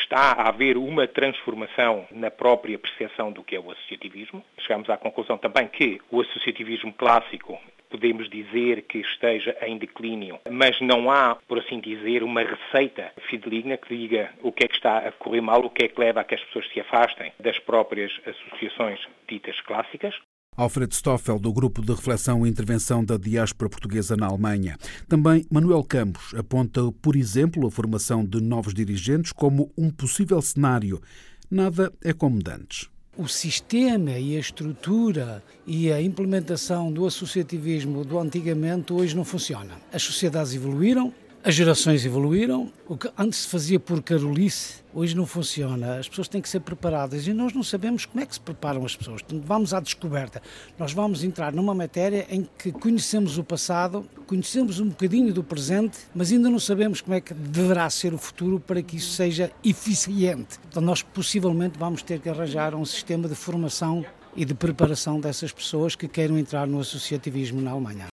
está 0.09 0.31
a 0.31 0.49
haver 0.49 0.75
uma 0.75 1.07
transformação 1.07 2.07
na 2.09 2.31
própria 2.31 2.79
percepção 2.79 3.31
do 3.31 3.43
que 3.43 3.55
é 3.55 3.59
o 3.59 3.71
associativismo. 3.71 4.43
Chegamos 4.57 4.89
à 4.89 4.97
conclusão 4.97 5.37
também 5.37 5.67
que 5.67 6.01
o 6.09 6.19
associativismo 6.19 6.91
clássico 6.93 7.59
podemos 7.91 8.27
dizer 8.29 8.83
que 8.83 8.99
esteja 8.99 9.55
em 9.61 9.77
declínio, 9.77 10.39
mas 10.49 10.79
não 10.81 11.11
há, 11.11 11.35
por 11.47 11.59
assim 11.59 11.79
dizer, 11.79 12.23
uma 12.23 12.41
receita 12.41 13.11
fideligna 13.29 13.77
que 13.77 13.95
diga 13.95 14.31
o 14.41 14.51
que 14.51 14.65
é 14.65 14.67
que 14.67 14.75
está 14.75 14.99
a 14.99 15.11
correr 15.11 15.41
mal, 15.41 15.61
o 15.61 15.69
que 15.69 15.85
é 15.85 15.87
que 15.87 15.99
leva 15.99 16.21
a 16.21 16.23
que 16.23 16.35
as 16.35 16.43
pessoas 16.43 16.67
se 16.69 16.79
afastem 16.79 17.31
das 17.39 17.57
próprias 17.59 18.11
associações 18.25 18.99
ditas 19.27 19.59
clássicas. 19.61 20.15
Alfred 20.59 20.93
Stoffel, 20.93 21.39
do 21.39 21.53
Grupo 21.53 21.81
de 21.81 21.93
Reflexão 21.93 22.45
e 22.45 22.49
Intervenção 22.49 23.01
da 23.01 23.15
Diáspora 23.15 23.69
Portuguesa 23.69 24.17
na 24.17 24.27
Alemanha. 24.27 24.77
Também 25.07 25.45
Manuel 25.49 25.81
Campos 25.85 26.33
aponta, 26.35 26.81
por 27.01 27.15
exemplo, 27.15 27.65
a 27.65 27.71
formação 27.71 28.25
de 28.25 28.41
novos 28.41 28.73
dirigentes 28.73 29.31
como 29.31 29.71
um 29.77 29.89
possível 29.89 30.41
cenário. 30.41 31.01
Nada 31.49 31.93
é 32.03 32.11
como 32.11 32.43
dantes 32.43 32.89
o 33.17 33.27
sistema 33.27 34.11
e 34.11 34.37
a 34.37 34.39
estrutura 34.39 35.43
e 35.67 35.91
a 35.91 36.01
implementação 36.01 36.89
do 36.89 37.05
associativismo 37.05 38.05
do 38.05 38.17
antigamente 38.17 38.93
hoje 38.93 39.13
não 39.13 39.25
funciona. 39.25 39.73
As 39.91 40.03
sociedades 40.03 40.55
evoluíram, 40.55 41.13
as 41.41 41.55
gerações 41.55 42.05
evoluíram, 42.05 42.69
o 42.85 42.97
que 42.97 43.09
antes 43.17 43.39
se 43.39 43.47
fazia 43.47 43.79
por 43.79 44.03
carolice, 44.03 44.83
hoje 44.93 45.15
não 45.15 45.25
funciona. 45.25 45.97
As 45.97 46.09
pessoas 46.09 46.27
têm 46.27 46.41
que 46.41 46.49
ser 46.49 46.59
preparadas 46.59 47.27
e 47.27 47.33
nós 47.33 47.53
não 47.53 47.63
sabemos 47.63 48.05
como 48.05 48.21
é 48.21 48.25
que 48.25 48.33
se 48.33 48.41
preparam 48.41 48.85
as 48.85 48.93
pessoas. 48.93 49.21
Vamos 49.45 49.73
à 49.73 49.79
descoberta. 49.79 50.41
Nós 50.77 50.91
vamos 50.91 51.23
entrar 51.23 51.53
numa 51.53 51.73
matéria 51.73 52.27
em 52.29 52.45
que 52.57 52.73
conhecemos 52.73 53.37
o 53.37 53.43
passado, 53.43 54.05
conhecemos 54.27 54.81
um 54.81 54.89
bocadinho 54.89 55.33
do 55.33 55.41
presente, 55.41 55.99
mas 56.13 56.29
ainda 56.29 56.49
não 56.49 56.59
sabemos 56.59 56.99
como 56.99 57.15
é 57.15 57.21
que 57.21 57.33
deverá 57.33 57.89
ser 57.89 58.13
o 58.13 58.17
futuro 58.17 58.59
para 58.59 58.81
que 58.81 58.97
isso 58.97 59.13
seja 59.13 59.49
eficiente. 59.63 60.59
Então, 60.67 60.81
nós 60.81 61.01
possivelmente 61.01 61.79
vamos 61.79 62.01
ter 62.01 62.19
que 62.19 62.27
arranjar 62.27 62.75
um 62.75 62.83
sistema 62.83 63.29
de 63.29 63.35
formação 63.35 64.05
e 64.35 64.43
de 64.43 64.53
preparação 64.53 65.21
dessas 65.21 65.53
pessoas 65.53 65.95
que 65.95 66.07
queiram 66.07 66.37
entrar 66.37 66.67
no 66.67 66.81
associativismo 66.81 67.61
na 67.61 67.71
Alemanha. 67.71 68.08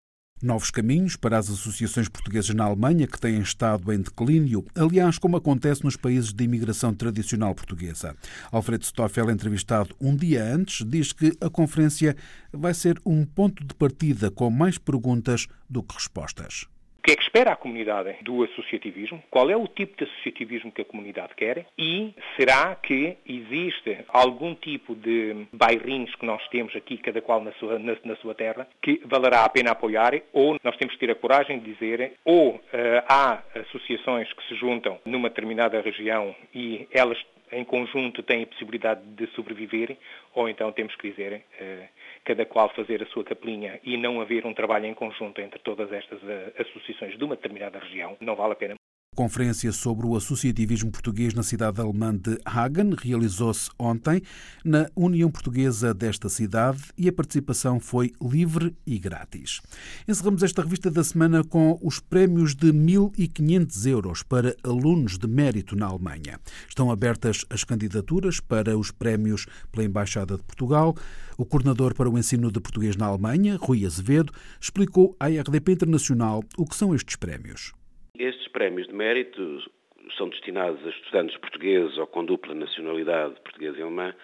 Novos 0.42 0.72
caminhos 0.72 1.14
para 1.14 1.38
as 1.38 1.48
associações 1.48 2.08
portuguesas 2.08 2.52
na 2.52 2.64
Alemanha 2.64 3.06
que 3.06 3.20
têm 3.20 3.40
estado 3.40 3.92
em 3.92 4.00
declínio, 4.00 4.64
aliás, 4.74 5.16
como 5.16 5.36
acontece 5.36 5.84
nos 5.84 5.96
países 5.96 6.32
de 6.32 6.42
imigração 6.42 6.92
tradicional 6.92 7.54
portuguesa. 7.54 8.16
Alfredo 8.50 8.84
Stoffel, 8.84 9.30
entrevistado 9.30 9.94
um 10.00 10.16
dia 10.16 10.44
antes, 10.44 10.84
diz 10.84 11.12
que 11.12 11.32
a 11.40 11.48
conferência 11.48 12.16
vai 12.52 12.74
ser 12.74 13.00
um 13.06 13.24
ponto 13.24 13.64
de 13.64 13.72
partida 13.72 14.32
com 14.32 14.50
mais 14.50 14.78
perguntas 14.78 15.46
do 15.70 15.80
que 15.80 15.94
respostas. 15.94 16.71
O 17.02 17.04
que 17.04 17.14
é 17.14 17.16
que 17.16 17.22
espera 17.24 17.50
a 17.50 17.56
comunidade 17.56 18.14
do 18.22 18.44
associativismo? 18.44 19.20
Qual 19.28 19.50
é 19.50 19.56
o 19.56 19.66
tipo 19.66 19.96
de 19.96 20.04
associativismo 20.04 20.70
que 20.70 20.82
a 20.82 20.84
comunidade 20.84 21.34
quer? 21.34 21.66
E 21.76 22.14
será 22.36 22.76
que 22.76 23.16
existe 23.26 24.04
algum 24.06 24.54
tipo 24.54 24.94
de 24.94 25.48
bairrinhos 25.52 26.14
que 26.14 26.24
nós 26.24 26.46
temos 26.46 26.76
aqui, 26.76 26.96
cada 26.98 27.20
qual 27.20 27.42
na 27.42 27.50
sua, 27.54 27.76
na, 27.76 27.96
na 28.04 28.14
sua 28.18 28.36
terra, 28.36 28.68
que 28.80 29.02
valerá 29.04 29.44
a 29.44 29.48
pena 29.48 29.72
apoiar? 29.72 30.12
Ou 30.32 30.56
nós 30.62 30.76
temos 30.76 30.94
que 30.94 31.00
ter 31.00 31.10
a 31.10 31.16
coragem 31.16 31.58
de 31.58 31.72
dizer, 31.72 32.12
ou 32.24 32.50
uh, 32.50 32.60
há 33.08 33.42
associações 33.56 34.32
que 34.32 34.46
se 34.46 34.54
juntam 34.54 35.00
numa 35.04 35.28
determinada 35.28 35.80
região 35.80 36.32
e 36.54 36.86
elas 36.92 37.18
em 37.50 37.64
conjunto 37.64 38.22
têm 38.22 38.44
a 38.44 38.46
possibilidade 38.46 39.02
de 39.04 39.26
sobreviver, 39.34 39.96
ou 40.34 40.48
então 40.48 40.72
temos 40.72 40.94
que 40.96 41.10
dizer 41.10 41.42
uh, 41.60 41.88
cada 42.24 42.46
qual 42.46 42.68
fazer 42.70 43.02
a 43.02 43.06
sua 43.06 43.24
capelinha 43.24 43.80
e 43.82 43.96
não 43.96 44.20
haver 44.20 44.46
um 44.46 44.54
trabalho 44.54 44.86
em 44.86 44.94
conjunto 44.94 45.40
entre 45.40 45.58
todas 45.60 45.92
estas 45.92 46.22
uh, 46.22 46.52
associações 46.58 47.18
de 47.18 47.24
uma 47.24 47.36
determinada 47.36 47.78
região, 47.78 48.16
não 48.20 48.36
vale 48.36 48.52
a 48.52 48.56
pena. 48.56 48.81
Conferência 49.14 49.70
sobre 49.72 50.06
o 50.06 50.16
associativismo 50.16 50.90
português 50.90 51.34
na 51.34 51.42
cidade 51.42 51.78
alemã 51.78 52.16
de 52.16 52.38
Hagen 52.46 52.94
realizou-se 52.98 53.68
ontem 53.78 54.22
na 54.64 54.88
União 54.96 55.30
Portuguesa 55.30 55.92
desta 55.92 56.30
cidade 56.30 56.80
e 56.96 57.10
a 57.10 57.12
participação 57.12 57.78
foi 57.78 58.10
livre 58.22 58.74
e 58.86 58.98
grátis. 58.98 59.60
Encerramos 60.08 60.42
esta 60.42 60.62
revista 60.62 60.90
da 60.90 61.04
semana 61.04 61.44
com 61.44 61.78
os 61.82 62.00
prémios 62.00 62.54
de 62.54 62.72
1.500 62.72 63.86
euros 63.86 64.22
para 64.22 64.56
alunos 64.64 65.18
de 65.18 65.28
mérito 65.28 65.76
na 65.76 65.88
Alemanha. 65.88 66.40
Estão 66.66 66.90
abertas 66.90 67.44
as 67.50 67.64
candidaturas 67.64 68.40
para 68.40 68.78
os 68.78 68.90
prémios 68.90 69.44
pela 69.70 69.84
Embaixada 69.84 70.38
de 70.38 70.42
Portugal. 70.42 70.96
O 71.36 71.44
coordenador 71.44 71.94
para 71.94 72.08
o 72.08 72.16
ensino 72.16 72.50
de 72.50 72.60
português 72.60 72.96
na 72.96 73.04
Alemanha, 73.04 73.58
Rui 73.60 73.84
Azevedo, 73.84 74.32
explicou 74.58 75.14
à 75.20 75.26
RDP 75.26 75.72
Internacional 75.72 76.42
o 76.56 76.64
que 76.64 76.74
são 76.74 76.94
estes 76.94 77.16
prémios. 77.16 77.74
Estes 78.22 78.46
prémios 78.46 78.86
de 78.86 78.94
mérito 78.94 79.68
são 80.16 80.28
destinados 80.28 80.80
a 80.86 80.90
estudantes 80.90 81.36
portugueses 81.38 81.98
ou 81.98 82.06
com 82.06 82.24
dupla 82.24 82.54
nacionalidade 82.54 83.34
portuguesa 83.40 83.80
e 83.80 83.82
alemã 83.82 84.14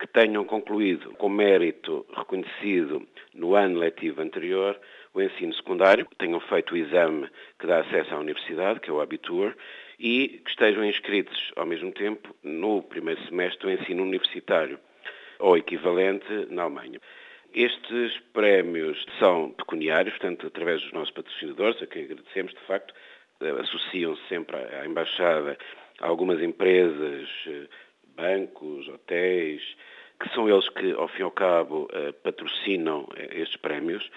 que 0.00 0.06
tenham 0.06 0.46
concluído 0.46 1.10
com 1.16 1.28
mérito 1.28 2.06
reconhecido 2.16 3.06
no 3.34 3.54
ano 3.54 3.80
letivo 3.80 4.22
anterior 4.22 4.80
o 5.12 5.20
ensino 5.20 5.52
secundário, 5.52 6.08
tenham 6.16 6.40
feito 6.40 6.72
o 6.72 6.76
exame 6.78 7.28
que 7.58 7.66
dá 7.66 7.80
acesso 7.80 8.14
à 8.14 8.18
universidade, 8.18 8.80
que 8.80 8.88
é 8.88 8.92
o 8.94 9.02
Abitur, 9.02 9.54
e 10.00 10.40
que 10.42 10.48
estejam 10.48 10.82
inscritos 10.82 11.52
ao 11.54 11.66
mesmo 11.66 11.92
tempo 11.92 12.34
no 12.42 12.82
primeiro 12.82 13.22
semestre 13.26 13.60
do 13.60 13.70
ensino 13.70 14.04
universitário 14.04 14.78
ou 15.38 15.54
equivalente 15.58 16.46
na 16.48 16.62
Alemanha. 16.62 16.98
Estes 17.54 18.18
prémios 18.32 19.04
são 19.18 19.52
pecuniários, 19.52 20.16
portanto, 20.16 20.46
através 20.46 20.80
dos 20.80 20.92
nossos 20.92 21.12
patrocinadores, 21.12 21.80
a 21.82 21.86
quem 21.86 22.04
agradecemos, 22.04 22.54
de 22.54 22.60
facto, 22.60 22.92
associam-se 23.60 24.22
sempre 24.28 24.56
à 24.56 24.86
Embaixada 24.86 25.58
algumas 26.00 26.40
empresas, 26.40 27.28
eh, 27.46 27.68
bancos, 28.16 28.88
hotéis, 28.88 29.62
que 30.20 30.28
são 30.30 30.48
eles 30.48 30.68
que, 30.70 30.92
ao 30.92 31.08
fim 31.08 31.20
e 31.20 31.22
ao 31.22 31.30
cabo, 31.30 31.88
eh, 31.92 32.12
patrocinam 32.12 33.08
eh, 33.16 33.40
estes 33.40 33.56
prémios. 33.56 34.08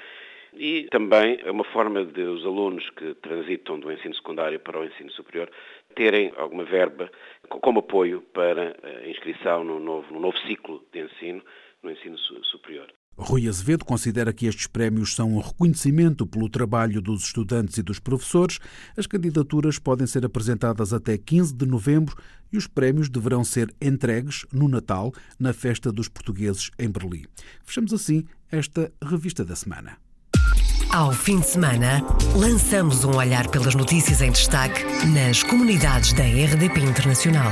E 0.54 0.88
também 0.90 1.40
é 1.44 1.52
uma 1.52 1.66
forma 1.66 2.04
de 2.06 2.22
os 2.22 2.46
alunos 2.46 2.90
que 2.92 3.14
transitam 3.16 3.80
do 3.80 3.92
ensino 3.92 4.16
secundário 4.16 4.60
para 4.60 4.80
o 4.80 4.86
ensino 4.86 5.12
superior 5.12 5.52
terem 5.94 6.32
alguma 6.36 6.64
verba 6.64 7.12
como 7.50 7.80
apoio 7.80 8.22
para 8.34 8.76
a 8.84 9.08
inscrição 9.08 9.64
no 9.64 9.80
novo, 9.80 10.14
no 10.14 10.20
novo 10.20 10.38
ciclo 10.40 10.84
de 10.92 11.02
ensino, 11.02 11.44
no 11.84 11.92
ensino 11.92 12.18
superior. 12.18 12.88
Rui 13.18 13.48
Azevedo 13.48 13.84
considera 13.84 14.32
que 14.32 14.46
estes 14.46 14.68
prémios 14.68 15.16
são 15.16 15.34
um 15.34 15.40
reconhecimento 15.40 16.26
pelo 16.28 16.48
trabalho 16.48 17.02
dos 17.02 17.24
estudantes 17.24 17.78
e 17.78 17.82
dos 17.82 18.00
professores. 18.00 18.60
As 18.96 19.08
candidaturas 19.08 19.80
podem 19.80 20.06
ser 20.06 20.24
apresentadas 20.24 20.94
até 20.94 21.18
15 21.18 21.54
de 21.56 21.66
novembro 21.66 22.16
e 22.54 22.58
os 22.58 22.68
prémios 22.68 23.10
deverão 23.10 23.44
ser 23.44 23.74
entregues 23.82 24.46
no 24.54 24.68
Natal, 24.68 25.12
na 25.40 25.52
Festa 25.52 25.92
dos 25.92 26.08
Portugueses 26.08 26.70
em 26.78 26.90
Berlim. 26.90 27.26
Fechamos 27.64 27.92
assim 27.92 28.24
esta 28.52 28.92
revista 29.04 29.44
da 29.44 29.56
semana. 29.56 29.98
Ao 30.92 31.12
fim 31.12 31.40
de 31.40 31.48
semana, 31.48 32.02
lançamos 32.36 33.04
um 33.04 33.16
olhar 33.16 33.50
pelas 33.50 33.76
notícias 33.76 34.22
em 34.22 34.32
destaque 34.32 34.84
nas 35.08 35.44
comunidades 35.44 36.14
da 36.14 36.24
RDP 36.24 36.80
Internacional. 36.80 37.52